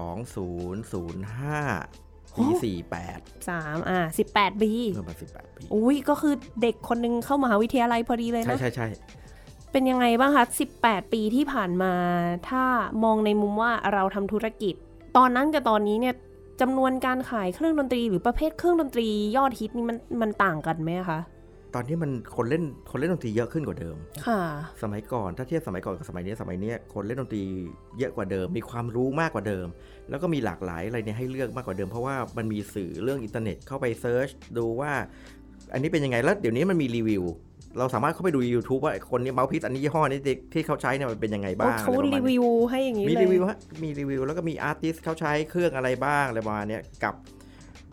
[2.33, 2.73] โอ้ปี
[3.07, 8.87] 48สามอ่าสิบแปดปีเมื่อมา18ปี อุ้ยก็คือเด็กคนนึงเข้ามหาวิทยาลัยพอดีเลยใช่นะ ใช่ใช่
[9.73, 10.47] เป็นยังไงบ้างคะ
[10.79, 11.93] 18 ปีที่ผ่านมา
[12.49, 12.65] ถ้า
[13.05, 14.75] มองในมุมว่าเราทำธุรกิจ
[15.17, 16.15] ตอนนั้นกับตอนนี้เนี่ย
[16.61, 21.21] จำนวนการขายเครื่องดนตรี หรือประเภทเครื่องดนตรียอดฮิตนี่มันมันต่างกันไหมคะ
[21.75, 23.97] ตอนนี้มันคนเล่นคนเล่นดนตรีเยอะขึ้นกว่าเดิม
[24.27, 24.41] ค่ะ
[24.83, 27.43] สมัยก่อนถ้าเทียบสมัยก่อนกับสมัยนี้สมัยนี้คนเล่นดนตรี
[27.99, 29.67] เยอะกว่าเดิม มีความรู้มากกว่าเดิม
[30.11, 34.29] แล้วก็มีหลากหลายอะไรเนี่ยให้เลือกมากกว่าเดิม เพราะว่ามันมีสื่อเรื่องอินเทอร์เน็ตเข้าไป search
[34.59, 34.93] ดูว่า
[35.73, 37.23] อันนี้เป็นยังไงแล้วเดี๋ยวนี้มันมีรีวิว
[37.79, 47.15] เราสามารถเข้าไปดู YouTube ว่าคนนี้ mouthpiece อันนี้ยี่ห้อนี้ที่ที่เขาใช้เนี่ยมันเป็นยังไงบ้างเขาอะไรประมาณรีนี้วิวให้อย่างนี้มีเลยรีวิวฮะมีรีวิวแล้วก็มีอาร์ติสเขาใช้เครื่องอะไรบ้างอะไรประมาณเนี้ยกับ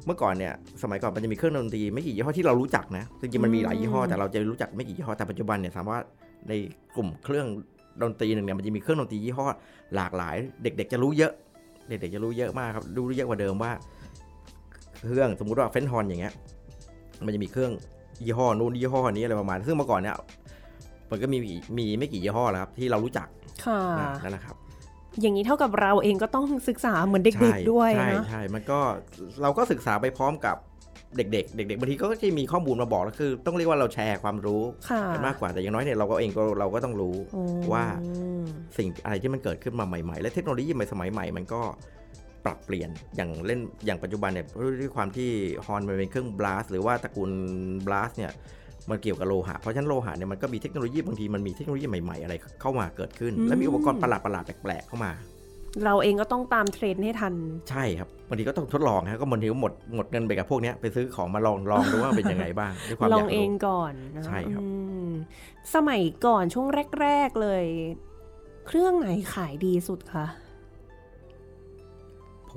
[0.06, 0.54] เมื่อก่อนเนี่ย
[0.84, 6.04] สมัยก่อนมันจะมีเครื่องดนตรีไม่กี่ยี่ห้อที่เรารู้จักนะจริงๆมันมีหลายยี่ห้อแต่เราจะรู้จักไม่กี่ยี่ห้อแต่ปัจจุบันเนี่ยสามารถ
[6.50, 6.54] ใน
[6.96, 7.48] กลุ่มเครื่อง
[8.02, 9.46] ดนตรีหนึ่งเนี่ยมันจะมีเครื่องดนตรียี่ห้อ
[9.96, 11.32] หลากหลาย เด็ก ๆ จะรู้เยอะ
[11.90, 13.72] เด็กๆจะรู้เยอะมากครับรู้เยอะกว่าเดิมว่า
[15.06, 16.34] เครื่องสมมุติว่าเฟนฮอนอย่างเงี้ย
[17.26, 17.72] มันจะมีเครื่อง
[18.26, 20.16] ยี่ห้อนู้นยี่ห้อนี้อะไรประมาณ ซึ่งเมื่อก่อนเนี่ย
[21.12, 21.38] มันก็มี
[21.78, 23.28] มีไม่กี่ยี่ห้อแล้วครับ ที่เรารู้จัก
[23.66, 24.56] ค่ะนะนั่นแหละครับ
[25.22, 28.80] อย่างนี้เท่ากับเราเองก็ต้องศึกษาเหมือนเด็กใช่ๆด้วยใช่นะใช่มันก็
[29.42, 30.58] เราก็ศึกษาไปพร้อมกับ
[31.18, 37.42] เด็กๆ เด็กๆบางทีก็จะมีข้อมูลมาบอกแล้วคือ ต้องเรียกว่าเราแชร์ความรู้ค่ะกันมากกว่าแต่อย่างน้อยเนี่ยเราก็เองก็เราก็ต้องรู้โอ้
[37.74, 37.84] ว่า
[38.78, 41.62] สิ่งอะไรที่มันเกิดขึ้นมาใหม่ๆ และเทคโนโลยีใหม่สมัยใหม่มันก็
[42.46, 44.46] ปรับเปลี่ยนอย่างเล่นอย่างปัจจุบันเนี่ย
[44.82, 45.30] ด้วยความที่
[45.66, 47.32] ฮอนมันเป็นเครื่องบลัสหรือว่าตระกูล
[47.88, 48.32] บลัสเนี่ย
[48.90, 55.12] มันเกี่ยวกับโลหะ เพราะฉะนั้นโลหะเนี่ยมันก็มีเทคโนโลยีบางทีมันมีเทคโนโลยีใหม่ๆอะไรเข้ามาเกิดขึ้น และมีอุปกรณ์ประหลาดๆแปลกๆเข้ามา
[55.86, 57.34] เราเองก็ต้องตามเทรนด์ให้ทัน
[57.70, 64.70] ใช่ครับบางทีก็ต้องทดลองฮะก็บางทีก็หมดหมดเงินไปกับพวกเนี้ยไปซื้อของมาลองลองดูว่าเป็นยังไงบ้างด้วยความลอองยากเองรู้ก่อนนะใช่ครับอื
[65.08, 65.10] ม
[65.76, 66.68] สมัยก่อนช่วง
[67.02, 67.66] แรก ๆเลย
[68.68, 70.26] เครื่องไหนขายดีสุดคะ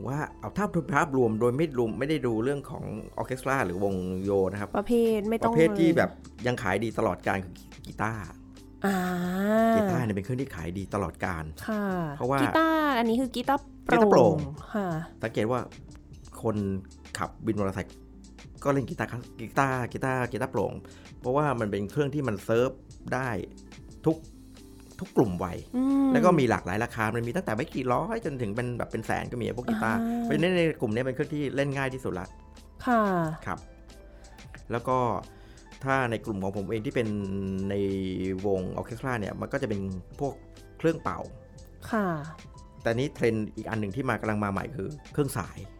[0.00, 2.84] ผมว่าเอาถ้าภาพรวมโดยไม่รวมไม่ได้ดูเรื่องของ
[3.16, 3.94] ออร์เคสตราหรือวง
[4.24, 6.10] โยนะครับ ประเภทไม่ปต้องระเภทที่ลยแบบ
[6.46, 7.54] ยังขายดีตลอดการคือ
[7.86, 8.20] กีตาร์
[8.86, 8.96] อ่า
[9.76, 11.84] กีตาร์เนี่ยเป็นเครื่องที่ขายดีตลอดการค่ะ
[12.16, 14.36] เพราะว่ากีตาร์อันนี้คือกีตาร์โปกีตาร์โปร่ร่งง
[14.74, 14.88] ค่ะ
[15.22, 15.60] สังเกตว่า
[16.42, 16.56] คน
[17.18, 17.94] ขับบินมอเตอร์ไซค์
[18.64, 20.72] ก็เล่นกีตาร์คลาสกีตาร์กีตาร์กีตาร์โปร่ง
[21.20, 22.70] เพราะว่ามันเป็นเครื่องที่มันเซิร์ฟ
[23.14, 23.28] ได้
[24.06, 24.16] ทุก
[25.00, 32.26] ทุกกลุ่มวัยอืมแล้วก็มีหลากหลายราคา มันมีตั้งแต่ไม่กี่ร้อยจนถึงเป็นแบบเป็นแสนก็มีพวกกีตาร์อ่าเพราะฉะนั้นในกลุ่มนี้เป็นเครื่องที่เล่นง่ายที่สุดละ
[32.86, 33.02] ค่ะ
[33.46, 33.58] ครับ
[34.72, 34.98] แล้วก็
[35.84, 37.08] ถ้าในกลุ่มของผมเองที่เป็น
[37.70, 37.74] ใน
[38.46, 39.80] วงออร์เคสตราเนี่ย มันก็จะเป็น
[40.20, 40.34] พวก
[40.78, 41.18] เครื่องเป่า
[41.90, 42.06] ค่ะ
[42.82, 45.79] แต่นี้เทรนด์อีกอันหนึ่งที่มากำลังมาใหม่คือเครื่องสายโอ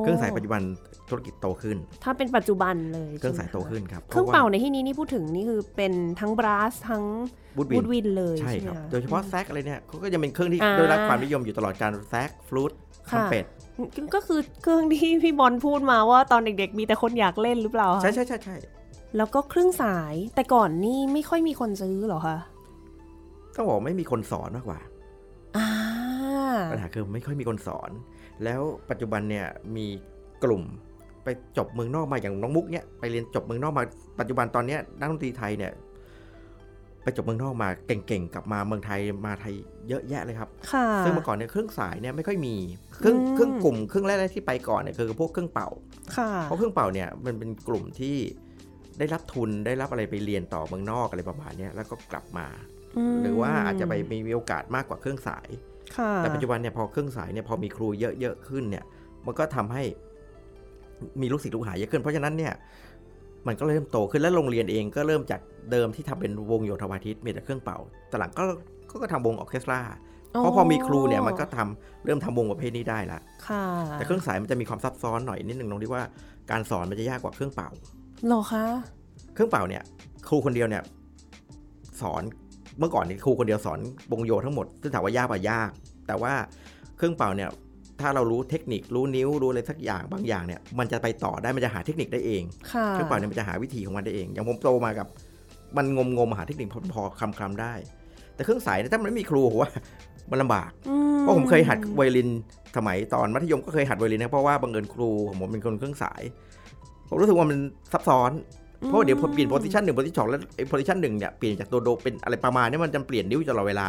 [0.00, 0.62] เครื่องสายปัจจุบัน
[1.08, 7.04] ธุรกิจโตขึ้น ถ้าเป็นปัจจุบันเลยเครื่องสายใช่โตไหมคะขึ้นครับ เครื่องเป่าในที่นี้นี่พูดถึงนี่คือเป็นทั้ง brass ทั้ง
[7.56, 12.72] woodwind woodwind เลยใช่ใช่ไหมครับคะโดยเฉพาะแซกอะไรเนี่ยเขาก็จะเป็นเครื่องที่อ่าได้รับความนิยมอยู่ตลอดการแซกฟลูต
[13.08, 13.44] ทรัมค่ะเป็ด
[14.14, 18.56] ก็คือเครื่องที่พี่บอลพูดมาว่าตอนเด็กๆ มีแต่คนอยากเล่นหรือเปล่าคะใช่ใช่ใช่ใช่
[19.16, 22.36] แล้วก็เครื่องสายแต่ก่อนนี่ไม่ค่อยมีคนซื้อเหรอคะ
[23.56, 24.80] ต้องบอกไม่มีคนสอนมากกว่า
[25.56, 25.68] อ่า
[26.72, 27.90] ปัญหาคือไม่ค่อยมีคนสอน
[28.44, 28.60] แล้ว
[28.90, 29.86] ปัจจุบันเนี่ยมี
[30.44, 30.62] กลุ่ม
[31.24, 33.84] ไปจบเมืองนอกมาอย่างน้องมุกเนี่ยไปเรียนจบเมืองนอกมา
[34.18, 35.72] ปัจจุบันตอนเนี้ยนักดนตรีไทยเนี่ย
[37.02, 39.54] ไปจบเมืองนอกมาเก่งๆกลับมาเมืองไทยมาไทย
[39.88, 42.54] เยอะแยะเลยครับค่ะซึ่งเมื่อก่อนเนี่ยเครื่องสายเนี่ยไม่ค่อยมี
[42.94, 45.68] เครื่องอืมเครื่องกลุ่มเครื่องแรกๆที่ไปก่อนเนี่ยคือพวกเครื่องเป่า
[46.16, 48.16] ค่ะเพราะเครื่องเป่าเนี่ยมันเป็นกลุ่มที่
[48.98, 52.46] ได้รับทุนได้รับอะไรไปเรียนต่อเมืองนอกอะไรประมาณเนี้ยแล้วก็กลับมา
[53.14, 53.92] มหรือว่าอาจจะไป
[54.26, 55.75] มีโอกาสมากกว่าเครื่องสายค่ะ
[56.18, 57.88] แต่ปัจจุบันเนี่ยพอเครื่องสายเนี่ยพอมีครู
[58.20, 58.84] เยอะๆขึ้นเนี่ย
[59.26, 59.82] มันก็ทำให้
[61.20, 62.52] มีลูกศิษย์ลูกหาเยอะขึ้น เพราะฉะนั้นเนี่ย
[63.46, 67.78] มันก็เริ่มโตขึ้นแล้วโรงเรียนเองก็เริ่มจากเดิมที่ทำเป็นวงโยธวาทิตมีแต่เครื่องเป่า
[68.08, 68.44] แต่หลังก็
[68.90, 69.80] ก็ก็ทำวงออร์เคสตรา
[70.30, 73.18] เพราะพอมีครูเนี่ยมันก็ทำเริ่มทำวงประเภทนี้ได้ละ
[73.48, 76.02] ค่ะแต่เครื่องสายมันจะมีความซับซ้อนหน่อยนิดนึงตรงที่ว่า
[76.50, 77.70] การสอนมันจะยากกว่าเครื่องเป่า
[78.26, 78.64] เหรอคะ
[79.34, 79.82] เครื่องเป่าเนี่ย
[80.28, 80.82] ครูคนเดียวเนี่ย
[82.00, 82.22] สอน
[82.78, 83.80] เมื่อก่อนนี่ครูคนเดียวสอน
[84.12, 85.70] วงโยทั้งหมดซึ่งถามว่ายากป่ะยาก
[86.06, 86.32] แต่ว่า
[86.96, 87.50] เครื่องเป่าเนี่ย
[88.00, 95.06] ถ้าเรารู้เทคนิครู้นิ้วรู้อะไรสักอย่างบางอย่างเนี่ยมันจะไปต่อได้มันจะหาเทคนิคได้เองค่ะเครื่องเป่าเนี่ยมันจะหาวิธีของมันได้เอง อย่างผมโตมากับ
[95.76, 97.72] มันงมงมๆหาเทคนิคพอพอคลำคลำๆได้
[98.34, 99.70] แต่เครื่องสายเนี่ยถ้ามันไม่มีครูผมว่า
[100.30, 102.28] มันลำบากอืเพราะผมเคยหัดไวโอลิน
[102.76, 106.22] สมัยตอนมัธยมก็เคยหัดไวโอลินนะเพราะว่าบังเอิญครูของผมเป็นคนเครื่องสาย
[107.08, 107.58] ผมรู้สึกว่ามัน
[107.92, 108.30] ซับซ้อน
[108.84, 113.88] เพราะว่าเดี๋ยวพอเปลี่ยน position หนึ่ง position สองแล้วไอ้ position หนึ่งเนี่ยเปลี่ยนจากตัวโดเป็นอะไรประมาณนี้มันจะเปลี่ยนนิ้วตลอดเวลา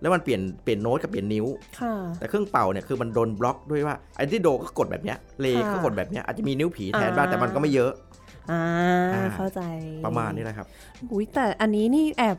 [0.00, 1.46] แล้วมันเปลี่ยนเปลี่ยนโน้ตกับเปลี่ยนนิ้ว
[1.80, 7.92] ค่ะแต่เครื่องเป่าเนี่ยคือมันโดนบล็อกด้วยว่าไอ้ที่โดก็กดแบบเนี้ยเลยค่ะก็กดแบบเนี้ยอาจจะมีนิ้วผีแทนบ้างอ่าแต่มันก็ไม่เยอะ
[8.50, 8.62] อ่า
[9.14, 9.60] อ่าเข้าใจ
[10.06, 10.66] ประมาณนี้แหละครับ
[11.12, 12.36] อุ้ยแต่อันนี้นี่แอบ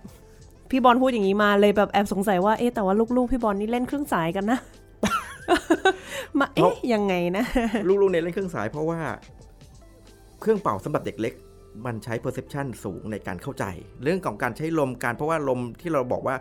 [0.70, 4.60] พี่บอลพูดอย่างนี้มาเลยแบบแอบสงสัยว่าเอ๊ะแต่ว่าลูกๆพี่บอลนี่เล่นเครื่องสายกันนะ
[6.40, 7.44] มาเอ๊ะยังไงนะ
[7.88, 9.00] ลูกๆเนี่ยเล่นเครื่องสายเพราะว่า
[10.42, 11.34] เครื่องเป่าสำหรับเด็กเล็ก
[11.86, 13.66] มันใช้ perception สูงในการเข้าใจ
[14.04, 16.36] เรื่องของการใช้ลมการเพราะว่าลมที่เราบอกว่า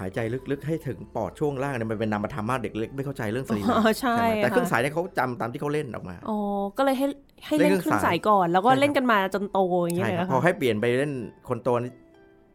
[0.00, 6.38] หายใจลึกๆให้ถึงปอดช่วงล่างเนี่ยมันเป็นนามธรรมมากเด็กเล็กไม่เข้าใจเรื่องสรีระอ๋อใช่ไหมแต่ค่ะเครื่องสายเนี่ยเขาจำตามที่เขาเล่นออกมาอ๋อ
[6.76, 7.06] ก็เลยให้
[7.46, 11.12] ให้เล่นเล่นเคเครื่รื่อองงสาสายยก่อน แล้วก็ใช่ครับเล่นกันมาจนโตอย่างเงี้ยใช่เลยครับเหรอพอคะให้เปลี่ยนไปเล่น
[11.48, 11.92] คนโตนี่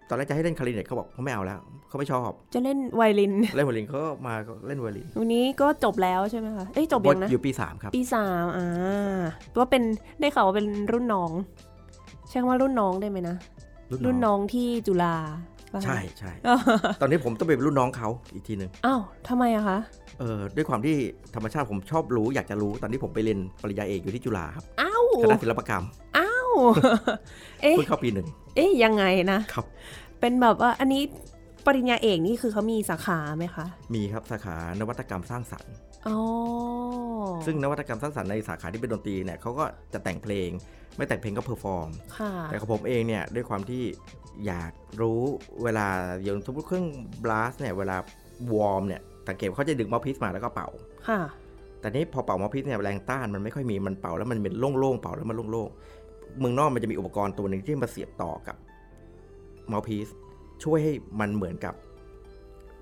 [0.10, 9.22] ตอนแรกจะให้เล่นคาริเนตเขาบอกเขาไม่เอาแล้วเขาไม่ชอบ จะเล่นไวโอลิน เล่นไวโอลินเขาก็มาก็เล่นไวโอลินวันนี้ก็จบแล้วใช่ไหมคะเอ้ยจบยังนะอยู่ปีสามครับ ปีสามอ่า
[9.58, 9.84] ว่าเป็น
[10.20, 11.32] ได้ข่าวว่าเป็นรุ่นน้อง
[11.65, 13.38] ใช่คำว่ารุ่นน้องได้ไหมนะ
[14.06, 15.16] รุ่นน้องที่จุฬา
[15.74, 16.32] ป่ะคะใช่ใช่
[17.02, 19.78] ตอนนี้ผมต้องเป็นรุ่นน้องเขาอีกทีหนึ่งอ้าวทำไมอะคะ
[20.20, 20.96] เออด้วยความที่
[21.36, 25.84] ธรรมชาติผมชอบรู้อยากจะรู้ตอนที่ผมไปเรียนปริญญาเอกอยู่ที่จุฬาครับอ้าวคณะศิลปกรรม
[26.18, 26.50] อ้าว
[27.62, 29.66] เอ๊ะเพิ่งเข้าปีหนึ่งเอ๊ะยังไงนะครับ
[30.20, 31.02] เป็นแบบว่าอันนี้
[31.66, 33.66] ปริญญาเอกนี่คือเขามีสาขาไหมคะ
[33.96, 35.95] มีครับสาขานวัตกรรมสร้างสรรค์อ๋อ
[37.46, 40.50] ซึ่งนวัตกรรมสร้างสรรค์ในสาขาที่เป็นดนตรีเนี่ยเขาก็จะแต่งเพลง
[40.96, 43.84] ไม่แต่งเพลงก็ perform ค่ะแต่ของผมเองเนี่ยด้วยความที่
[44.46, 45.22] อยากรู้
[45.64, 45.88] เวลา
[46.24, 46.88] อย่างสมมติเครื่อง
[47.24, 47.98] brass เนี่ยเวลา
[48.54, 50.70] warm เนี่ยสังเกตว่าเขาจะดึง mouthpiece มาแล้วก็เป่า
[51.08, 51.20] ค่ะ
[51.80, 58.56] แต่นี้พอเป่า mouthpiece เนี่ยแรงต้านมันไม่ค่อยมีมันเป่าแล้วมันเป็นโล่งๆเป่าแล้วมันโล่งๆเมืองนอกมันจะมีอุปกรณ์ตัวหนึ่งที่มาเสียบต่อกับ
[59.72, 60.08] mouthpiece
[60.64, 61.74] ช่วยให้มันเหมือนกับ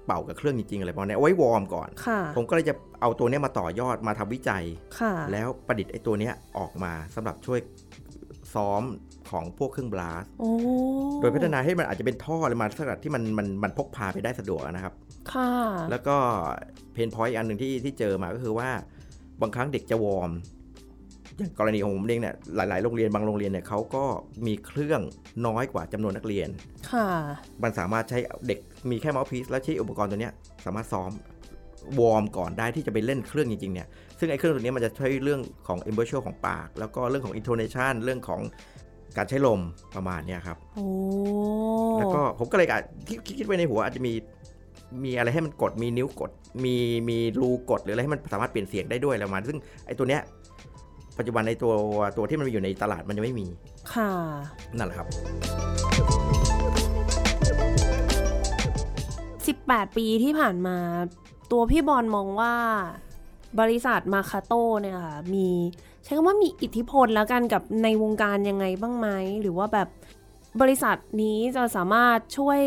[0.05, 4.63] เป่ากับเครื่องจริงๆอะไรประมาณนี้เอาไว้ warm ก่อนค่ะผมก็เลยจะเอาตัวเนี้ยมาต่อยอดมาทำวิจัย
[4.99, 7.59] ค่ะแล้วประดิษฐ์ไอ้ตัวเนี้ยออกมาสำหรับช่วย
[8.55, 8.83] ซ้อม
[9.31, 10.51] ของพวกเครื่อง brassโอ้
[11.21, 14.93] โดยพัฒนาให้มันอาจจะเป็นท่ออะไรมาสักที่มันมันมันพกพาไปได้สะดวกนะครับ
[15.31, 15.51] ค่ะ
[15.91, 16.15] แล้วก็
[16.93, 18.69] pain point อันหนึ่งที่ที่เจอมาก็คือว่า
[19.41, 20.31] บางครั้งเด็กจะ warm
[21.37, 24.03] อย่างกรณีของผมเองเนี่ยหลาย ๆ โรงเรียนบางโรงเรียนเนี่ยเขาก็
[24.45, 25.01] มีเครื่อง
[25.47, 26.49] น้อยกว่าจำนวนนักเรียน
[26.91, 27.07] ค่ะ
[27.63, 28.59] มันสามารถใช้เด็ก
[28.89, 30.33] มีแค่ mouthpiece แล้วใช้อุปกรณ์ตัวเนี้ย
[30.65, 31.11] สามารถซ้อม
[31.99, 33.87] warm ก่อนได้ที่จะไปเล่นเครื่องจริง ๆ เนี่ย
[34.19, 38.41] ซึ่งไอ้เครื่องตัวเนี้ยมันจะช่วยเรื่องของ e m b o t i o n ของปาก แล้วก็เรื่องของ intonation เรื่องของ
[39.17, 39.59] การใช้ลม
[39.95, 40.87] ประมาณเนี้ยครับ โอ้
[41.99, 44.13] แล้วก็ผมก็เลยอาจที่คิดคิดไว้ในหัวอาจจะมี
[45.03, 46.31] มีอะไรให้มันกดมีนิ้วกด
[46.63, 46.75] มี
[47.09, 50.21] มีรูกดหรืออะไรให้มันสามารถเปลี่ยนเสียงได้ด้วยอะไรประมาณซึ่งไอ้ตัวเนี้ย
[51.17, 51.73] ปัจจุบันในตัว
[52.17, 53.47] ตัวที่มันมีอยู่ในตลาดมันยังไม่มี
[53.93, 54.11] ค่ะ
[54.77, 55.07] นั่นแหละครับ
[59.47, 60.77] 18 ปีที่ผ่านมา
[61.51, 62.53] ตัวพี่บอลมองว่า
[63.59, 65.47] บริษัทมาคาโต้เนี่ยค่ะมี
[66.03, 69.07] ใช้คำว่ามีอิทธิพลแล้วกันกับในวงการยังไงบ้างไหม
[69.41, 69.87] หรือว่าแบบ
[70.61, 72.61] บริษัทนี้จะสามารถช่วย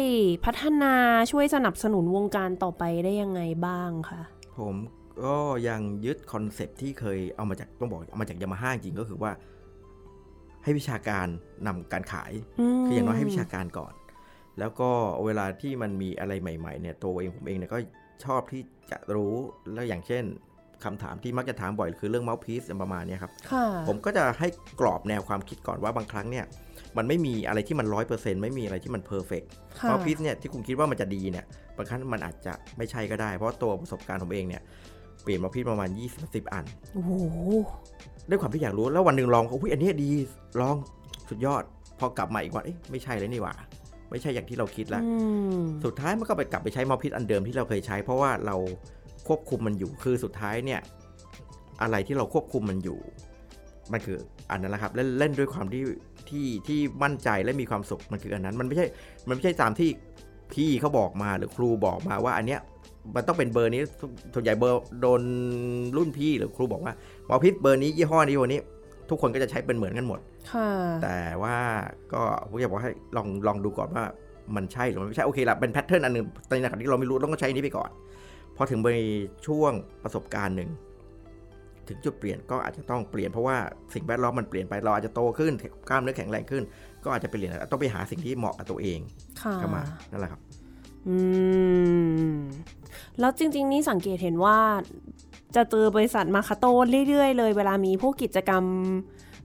[0.44, 0.94] พัฒนา
[1.32, 4.22] ช่วยสนับสนุนวงการต่อไปได้ยังไงบ้างคะ
[4.58, 4.76] ผม
[5.24, 5.36] ก็
[5.68, 9.32] ยังยึด concept ที่เคยเอามาจากต้องบอกเอามาจากยามาฮ่าจริงก็คือว่า
[10.64, 11.26] ให้วิชาการ
[11.66, 12.32] นำการขาย
[12.86, 13.94] คืออย่างน้อยให้วิชาการก่อน
[14.58, 14.90] แล้วก็
[15.24, 17.78] เวลาที่มันมีอะไรใหม่ๆเนี่ยตัวเองผมเองเนี่ยก็
[18.24, 19.34] ชอบที่จะรู้
[19.74, 20.24] แล้วอย่างเช่น
[20.84, 24.48] คำถามที่มักจะถามบ่อยคือเรื่อง mouthpiece ประมาณเนี้ยครับค่ะผมก็จะให้
[24.80, 26.44] กรอบแนวความคิดก่อนว่าบางครั้งเนี่ย
[26.96, 31.44] มันไม่มีอะไรที่มันร้อยเปอร์เซ็นต์ไม่มีอะไรที่มัน perfect ค่ะ mouthpiece เนี่ยที่คุณคิดว่ามันจะดีเนี่ย
[31.76, 34.62] บางครั้งมันอาจจะไม่ใช่ก็ได้ เพราะตัวประสบการณ์ผมเองเนี่ย
[35.26, 35.88] เปลี่ยนเมาส์พีซประมาณ
[36.20, 36.64] 20-10อัน
[36.94, 37.12] โอ้โห
[38.28, 40.10] ด้วยความที่อยากรู้แล้ววันหนึ่งลองอุ้ยอันเนี้ยดี
[40.60, 40.76] ลอง
[41.28, 41.62] สุดยอด
[41.98, 43.54] พอกลับมาอีกวันเอ๊ะไม่ใช่เลยนี่หว่า
[44.10, 45.10] ไม่ใช่อย่างที่เราคิดละอื
[45.60, 48.56] มสุดท้ายมันก็ไปกลับไปใช้มอพิษอันเดิมที่เราเคยใช้ เพราะว่าเรา
[49.28, 50.80] ควบคุมมันอยู่คือสุดท้ายเนี่ย
[51.82, 52.98] อะไรที่เราควบคุมมันอยู่
[53.92, 54.16] มันคือ
[54.50, 55.84] อันนั้นแหละครับเล่นเล่นด้วยความที่
[56.28, 58.86] ที่ที่มั่นใจและมีความสุขมันคืออันนั้น มันไม่ใช่
[59.28, 59.88] มันไม่ใช่ตามที่
[60.52, 62.60] พี่เขาบอกมาหรือครูบอกมาว่าอันเนี้ย
[63.14, 63.82] มันต้องเป็นเบอร์นี้
[64.34, 65.22] ส่วนใหญ่เบอร์โดน
[65.96, 66.92] รุ่นพี่หรือครูบอกว่า
[67.26, 68.60] หมอพิษเบอร์นี้ยี่ห้อนี้วันนี้
[69.10, 70.20] ทุกคนก็จะใช้เป็นเหมือนกันหมด
[70.52, 70.68] ค่ะ
[71.02, 71.56] แต่ว่า
[72.12, 74.04] ก็ผมอยากบอกให้ลองลองดูก่อนว่า
[74.56, 77.90] มันใช่หรือมันไม่ใช่โอเคละเป็นแพทเทิร์นอันหนึ่งในขณะที่เราไม่รู้ต้องใช้อันนี้ไปก่อน
[78.56, 78.88] พอถึงไป
[79.46, 79.72] ช่วง
[80.04, 80.70] ประสบการณ์หนึ่ง
[81.88, 83.56] ถึงจุดเปลี่ยนก็อาจจะต้องเปลี่ยนเพราะว่า
[83.94, 85.52] สิ่งแวดล้อมมันเปลี่ยนไปเราอาจจะโตขึ้น
[85.88, 86.62] กล้ามเนื้อแข็งแรงขึ้น
[87.04, 88.98] ก็อาจจะไปเปลี่ยนต้องไปหาสิ่งที่เหมาะกับตัวเอง
[89.42, 90.40] ค่ะเข้ามานั่นแหละครับ
[91.08, 91.16] อื
[92.36, 92.38] ม
[93.20, 94.58] แล้วจริง ๆ นี่สังเกตเห็นว่า
[95.56, 96.72] จะเจอบริษัทมาคาโต้
[97.08, 98.64] เรื่อย ๆ เลย เวลามีพวกกิจกรรม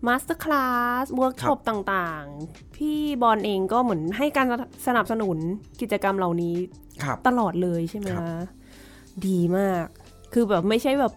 [0.07, 4.47] masterclass เวิร์กช็อปต่างๆ พี่บอลเองก็เหมือนให้การ
[4.87, 5.37] สนับสนุน
[5.81, 6.55] กิจกรรมเหล่านี้
[7.03, 8.35] ครับตลอดเลยใช่ไหมครับคะ
[9.27, 9.85] ดีมาก
[10.33, 11.13] คือแบบไม่ใช่แบบ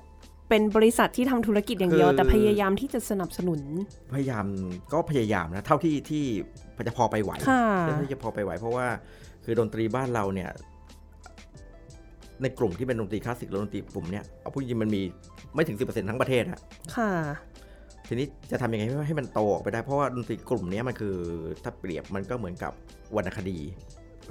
[0.49, 3.61] เป็นบริษัทที่ทำธุรกิจอย่างเดียว แต่พยายามที่จะสนับสนุน
[4.15, 4.45] พยายาม
[4.93, 6.25] ก็พยายามนะ เท่าที่ที่
[6.87, 8.87] จะพอไปไหวค่ะเท่าที่จะพอไปไหว เพราะว่า
[9.45, 10.51] คือดนตรีบ้านเราเนี่ย
[12.43, 15.03] ในกลุ่มที่เป็นดนตรีคลาสสิกหรือดนตรีกลุ่มเนี้ยเอาพูดจริงๆมันมี
[15.55, 16.61] ไม่ถึง 10%ทั้งประเทศอะ
[16.97, 17.11] ค่ะ
[18.09, 21.15] ทีนี้จะทำยังไงให้มันโตออกไปได้เพราะว่าดนตรีกลุ่มเนี้ยมันคือ
[21.63, 22.73] ถ้าเปรียบมันก็เหมือนกับ
[23.17, 23.59] วรรณคดี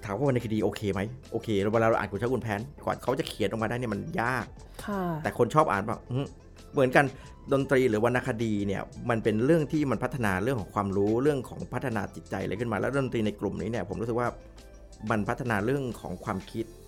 [0.06, 1.02] ถามว่าวรรณคดีโอเคไหม
[1.32, 4.46] โอเคแล้วเวลาเราอ่านคุณชาคุณแพนกว่าเขาจะเขียนออกมาได้เนี่ยมันยาก
[4.86, 6.00] ค่ะแต่คนชอบอ่านแบบ
[6.74, 7.06] เหมือนกัน
[7.54, 14.28] ดนตรีหรือวรรณคดีเนี่ยมันเป็นเรื่องที่มันพัฒนาเรื่องของความรู้เรื่องของพัฒนาจิตใจอะไรขึ้นมา แล้วดนตรีในกลุ่มนี้เนี่ยผมรู้สึกว่า
[15.12, 16.83] มันพัฒนาเรื่องของความคิดค่ะ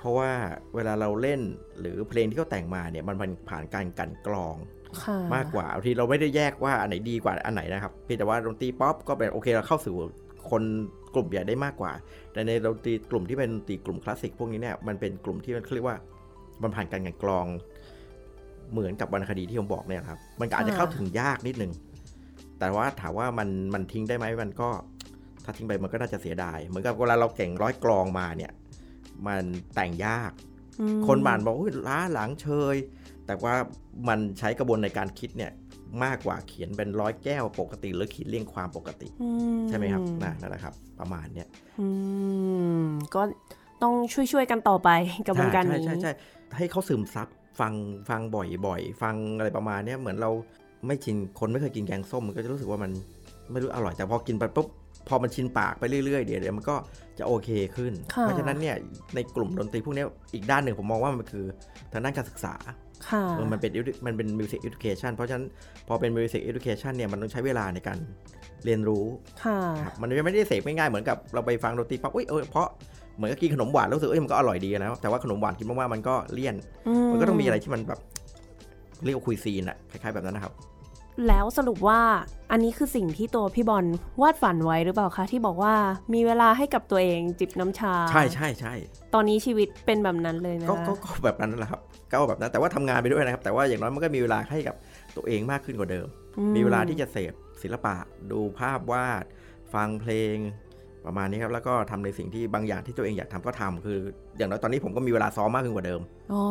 [0.00, 0.30] เพราะว่า
[0.74, 1.40] เวลาเราเล่น
[1.80, 4.56] หรือเพลงที่เขาแต่งมาเนี่ยมันผ่านการกลันกรอง
[5.02, 9.94] ค่ะมากกว่าบางทีเราไม่ได้แยกว่าอันไหนดีกว่าอันไหนนะครับเพียงแต่ว่าดนตรีป๊อปก็เป็นโอเคเราเข้าสู่
[10.50, 10.62] คน
[11.14, 11.92] กลุ่มใหญ่ได้มากกว่า
[12.32, 15.96] แต่ในดนตรีกลุ่มที่เป็นดนตรีกลุ่มคลาสสิกพวกนี้เนี่ยมันเป็นกลุ่มที่มันเรียกว่า
[16.62, 17.46] มันผ่านการกลันกรอง
[18.72, 21.72] เหมือนกับวรรณคดีที่ผมบอกเนี่ยครับ มันก็อาจจะเข้าถึงยากนิดนึง
[22.58, 24.68] แต่ว่าถามว่ามันมันทิ้งได้ไหมมันก็
[25.44, 28.52] ถ้าทิ้งไปมันก็น่าจะเสียดาย เหมือนกับเวลาเราเก่งร้อยกลองมาเนี่ย
[29.26, 29.42] มัน
[29.74, 30.32] แต่งยาก
[30.80, 32.76] อืมคนบ้านบอกว่าล้าหลังเชย
[33.26, 33.54] แต่ว่า
[34.08, 35.52] มันใช้กระบวนในการคิดเนี่ย
[36.04, 39.28] มากกว่าเขียนเป็นร้อยแก้วปกติ หรือเขียนเรียงความปกติอื
[39.68, 41.48] ใช่ไหมครับนะนั่นแหละครับ ประมาณเนี้ย
[41.80, 41.86] อื
[42.82, 43.22] มก็
[43.82, 44.90] ต้องช่วยๆกันต่อไป
[45.26, 46.12] กับวงการใช่นี้ใช่ใช่
[46.56, 47.28] ให้เขาซึมซับ
[47.60, 47.72] ฟัง
[48.08, 48.20] ฟัง
[48.66, 50.30] บ่อยๆ ฟังอะไรประมาณเนี้ยเหมือนเรา
[50.86, 52.90] ไม่ชินคนไม่เคยกินแกงส้มมันก็จะรู้สึกว่ามัน
[53.50, 54.66] ไม่รู้อร่อยแต่พอกินไปปุ๊บ
[55.08, 56.76] พอมันชินปากไปเรื่อยๆเดี๋ยวเดี๋ยวมันก็
[57.18, 58.76] จะโอเคขึ้นค่ะเพราะฉะนั้นเนี่ย
[59.14, 61.44] ในกลุ่มดนตรีพวกเนี้ยอีกด้านหนึ่งผมมองว่ามันคือ
[61.92, 62.54] ทางด้านการศึกษา
[63.08, 65.46] ค่ะเออมันเป็น edu- มันเป็น music education เพราะฉะนั้น
[65.88, 67.98] พอเป็น music education เนี่ยมันต้องใช้เวลาในการ
[68.64, 69.04] เรียนรู้
[69.44, 72.68] ค่ะครับมันไม่ได้เสพง่ายๆเหมือนกับเราไปฟังดนตรีปั๊บอุ้ยเออเพราะ
[73.16, 76.54] เหมือนกับกินขนมหวานแล้วรู้สึกเอ้ยมันก็อร่อยดีนะแต่ว่าขนมหวานกินมากๆมันก็เลี่ยน
[77.12, 78.00] มันก็ต้องมีอะไรที่มันแบบ
[79.04, 80.52] เรียกว่าคุยซีนอะคล้ายๆแบบนั้นนะครับ
[81.28, 82.00] แล้วสรุปว่า
[82.50, 83.84] อันนี้คือสิ่งที่ตัวพี่บอล
[84.22, 85.74] วาดฝันไว้หรือเปล่าคะ ที่บอกว่า
[86.14, 88.74] มีเวลาให้กับตัวเองจิบน้ำชา ใช่ใช่ใช่
[89.14, 94.76] ตอนนี้ชีวิตเป็นแบบนั้นเลยนะก็ก็ก็แบบนั้นแหละครับก็เอาแบบนั้นแต่ว่าทำงานไปด้วยนะครับ แต่ว่าอย่างน้อยมันก็มีเวลาให้กับ
[95.16, 96.06] ตัวเองมากขึ้นกว่าเดิม
[96.38, 97.96] อืมีเวลาที่จะเสพศิลปะ
[98.32, 99.24] ดูภาพวาด
[99.74, 100.36] ฟังเพลง
[101.06, 103.98] ประมาณนี้ครับแล้วก็ทำในสิ่งที่บางอย่างที่ตัวเองอยากทำก็ทำคือ
[104.36, 106.00] อย่างน้อยตอนนี้ผมก็มีเวลาซ้อมมากขึ้นกว่าเดิม
[106.32, 106.44] อ๋อ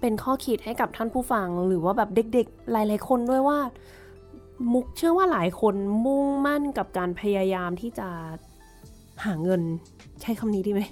[0.00, 3.58] เป็นข้อคิดให้กับท่านผู้ฟังหรือว่าแบบเด็กๆ หลาย ๆ คนด้วยว่า
[4.72, 5.74] มุกเชื่อว่าหลายคน
[6.06, 8.08] มุ่งมั่นกับการพยายามที่จะ
[9.24, 9.62] หาเงิน
[10.22, 10.82] ใช้คำนี้ดีไหม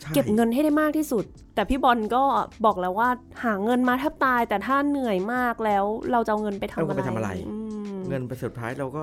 [0.00, 1.24] ใช่เก็บเงินให้ได้มากที่สุด
[1.54, 2.22] แต่พี่บอลก็
[2.64, 3.08] บอกแล้วว่า
[3.44, 7.56] หาเงินมาแทบตาย แต่ถ้าเหนื่อยมากแล้ว เราจะเอาเงินไปทำเอาอะไรไปทำอะไรอื
[7.94, 9.02] มเงินไปสุดท้ายเราก็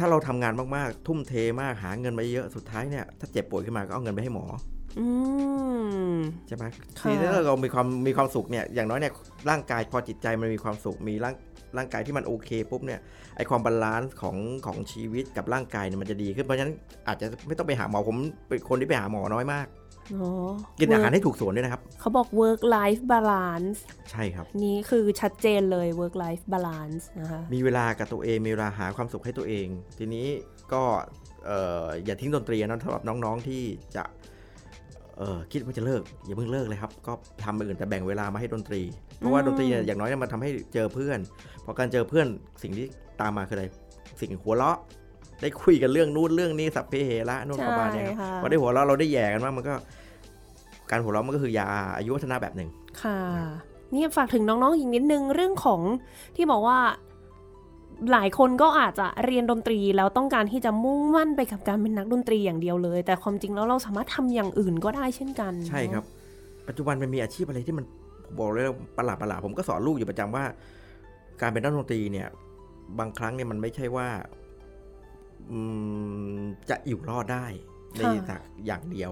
[0.00, 4.44] ถ้าเราทำงานมากๆ ทุ่มเทมากหาเงินมาเยอะสุดท้ายเนี่ยถ้าเจ็บป่วยขึ้นมาก็เอาเงินไปให้หมอ
[4.98, 5.06] อื
[6.14, 6.64] มใช่ไหม
[6.98, 9.12] ค่ะทีนี้ถ้าเรามีความมีความสุขเนี่ยอย่างน้อยเนี่ย
[9.50, 11.34] ร่างกายพอจิตใจมันมีความสุขมีร่าง
[11.76, 13.00] ร่างกายที่มันโอเคปุ๊บเนี่ย
[13.36, 14.36] ไอ้ความ balance ของ
[14.66, 16.74] ของชีวิตกับร่างกายเนี่ยมันจะดีขึ้นเพราะฉะนั้น
[17.08, 18.16] อาจจะไม่ต้องไปหาหมอผม
[18.48, 19.79] เป็นคนที่ไปหาหมอน้อยมากอ๋อ
[20.80, 23.78] กินอาหารให้ถูกส่วนด้วยนะครับ เขาบอก work life balance
[24.10, 29.66] ใช่ครับ นี่คือชัดเจนเลย work life balance นะคะมีเวลากับตัวเองมีเวลาหาความสุขให้ตัวเอง
[29.98, 30.26] ทีนี้
[30.72, 30.82] ก็
[31.46, 33.62] เอ่ออย่าทิ้งดนตรีนะสำหรับน้องๆที่
[33.96, 34.04] จะ
[35.18, 37.12] เอ่อคิดว่าจะเลิก อย่าเพิ่งเลิกเลยครับ ก็
[37.44, 38.82] ทำอื่นแต่แบ่งเวลามาให้ดนตรี
[39.18, 41.18] เพราะว่าอืมดนตรีเนี่ยอย่างน้อยเนี่ยมันทำให้เจอเพื่อน
[41.64, 42.26] พอการเจอเพื่อน
[42.62, 42.86] สิ่งที่
[43.20, 43.64] ตามมาคืออะไร
[44.20, 44.78] สิ่งหัวเราะ
[45.42, 49.74] ได้คุยกันเรื่องนู้นเรื่องนี้สัพเพเหระนู่นประมาณเนี้ยครับใช่ค่ะพอได้หัวเราะเราได้แย่กันมากมันก็
[50.90, 51.66] การหัวเราะมันก็คือยา
[51.96, 52.68] อายุวัฒนะแบบหนึ่ง
[53.02, 53.18] ค่ะ
[53.92, 55.80] เนี่ยฝากถึงน้องๆอีกนิดนึงเรื่องของ
[56.36, 56.78] ที่บอกว่า
[58.12, 66.04] หลายคนก็อาจจะเรียนดนตรีแล้วต้องการที่จะมุ่งมั่นไปกับการเป็นนักดนตรีอย่างเดียวเลย แต่ความจริงแล้วเราสามารถทำอย่างอื่นก็ได้เช่นกัน ใช่ครับ
[66.68, 67.84] ปัจจุบันมันมีอาชีพอะไรที่มัน
[68.24, 70.44] ผมบอกเลยว่าประหลาดประหลาดผมก็สอนลูกอยู่ประจำว่า
[71.40, 72.28] การเป็นนักดนตรีเนี่ย
[72.98, 74.08] บางครั้งเนี่ยมันไม่ใช่ว่า
[75.50, 75.58] อื
[76.36, 77.46] มจะอยู่รอดได้
[77.96, 79.10] ในจากอย่างเดียว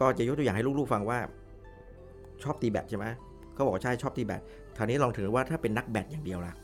[0.00, 1.18] ก็จะยกตัวอย่างให้ลูกๆฟังว่า
[2.42, 3.06] ชอบตีแบดใช่ไหม
[3.54, 4.42] เขาบอกว่าใช่ชอบตีแบด
[4.76, 6.54] คราวนี้ลองถึงว่าถ้าเป็นนักแบดอย่างเดียวล่ะ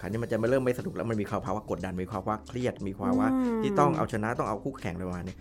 [0.00, 5.36] คราวนี้มันจะไม่เริ่มไม่สนุกแล้วมันมีความภาวะกดดันมีความภาวะเครียดมีความว่ามที่ต้องเอาชนะต้องเอาคู่แข่งประมาณนี้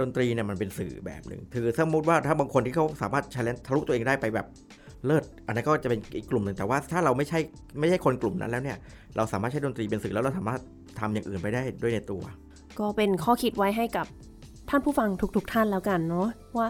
[0.00, 4.46] ดนตรีเนี่ยมันเป็นสื่อแบบหนึ่งคือสมมติว่าถ้าบางคนที่เขาสามารถ challenge ทะลุตัวเองได้ไปแบบ
[5.06, 7.38] เลิศอันนั้นก็จะเป็นอีกกลุ่มหนึ่งแต่ว่าถ้าเราไม่ใช่
[7.80, 8.78] ไม่ใช่คนกลุ่มนั้นแล้วเนี่ย
[9.16, 10.60] เราสามารถใช้ดนตรีเป็นสื่อแล้วเราสามารถ
[11.00, 12.22] ทำอย่างอื่นไปได้ด้วยในตัว
[12.78, 14.06] ก็เป็นข้อคิดไว้ให้กับ
[14.68, 16.68] ท่านผู้ฟังทุกๆทท่านแล้วกันเนาะว่า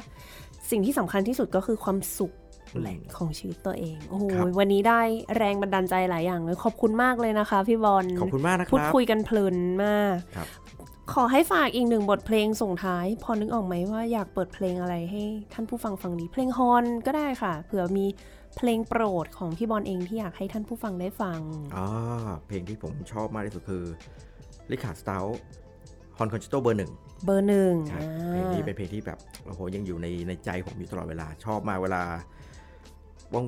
[0.71, 2.33] สิ่งที่สำคัญที่สุดก็คือความสุข
[2.75, 5.01] อืมแหละของชีวิตตัวเอง โอ้โหครับวันนี้ได้
[5.37, 10.49] แรงบันดาลใจหลายอย่างเลย ขอบคุณมากเลยนะคะ พี่บอล ขอบคุณมากนะคพูดรับคุยกันเพลินมากครับ
[11.13, 15.23] ขอให้ฝากอีกหนึ่งบทเพลงส่งท้าย พอนึกออกไหมว่าอยากเปิดเพลงอะไรให้
[15.53, 18.07] ท่านผู้ฟังฟังดีเพลง horn ก็ได้ค่ะ เผื่อมี
[18.57, 21.41] เพลงโปรดของพี่บอลเองที่อยากให้ท่านผู้ฟังได้ฟัง
[21.77, 21.87] อ๋อ
[22.47, 23.85] เพลงที่ผมชอบมากที่สุดคือ
[24.71, 26.93] Richard Strauss horn concerto เบอร์หนึ่ง
[27.25, 32.03] เบอร์หนึ่งครับอ่าเพลงนี้เป็นเพลงที่แบบโอ้โหยังอยู่ในในใจผมอยู่ตลอดเวลาชอบมากเวลา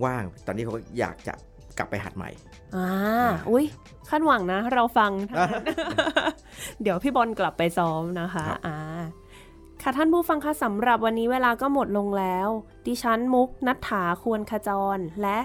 [0.05, 1.35] ว่างๆ ตอนนี้เขาก็อยากจะ
[1.79, 2.31] กลับไปหัดใหม่
[2.77, 2.89] อ่า
[3.51, 3.65] อุ้ย
[4.09, 5.65] คาดหวังนะ เราฟังทั้งนั้น
[6.83, 8.79] เดี๋ยวพี่บอลกลับไปซ้อมนะคะครับอ่า
[9.83, 12.49] ค่ะท่านผู้ฟังคะสำหรับวันนี้เวลาก็หมดลงแล้ว
[12.87, 15.39] ดิฉันมุกนัฐถาควรขจร และ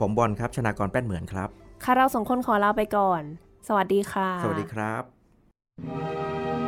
[0.00, 1.48] ผมบอลครับ ชนากรแป้นเหมือนครับ
[1.84, 3.22] ค่ะเราสองคนขอลาไปก่อน
[3.68, 5.02] สวัสดีค่ะ สวัสดีครับ「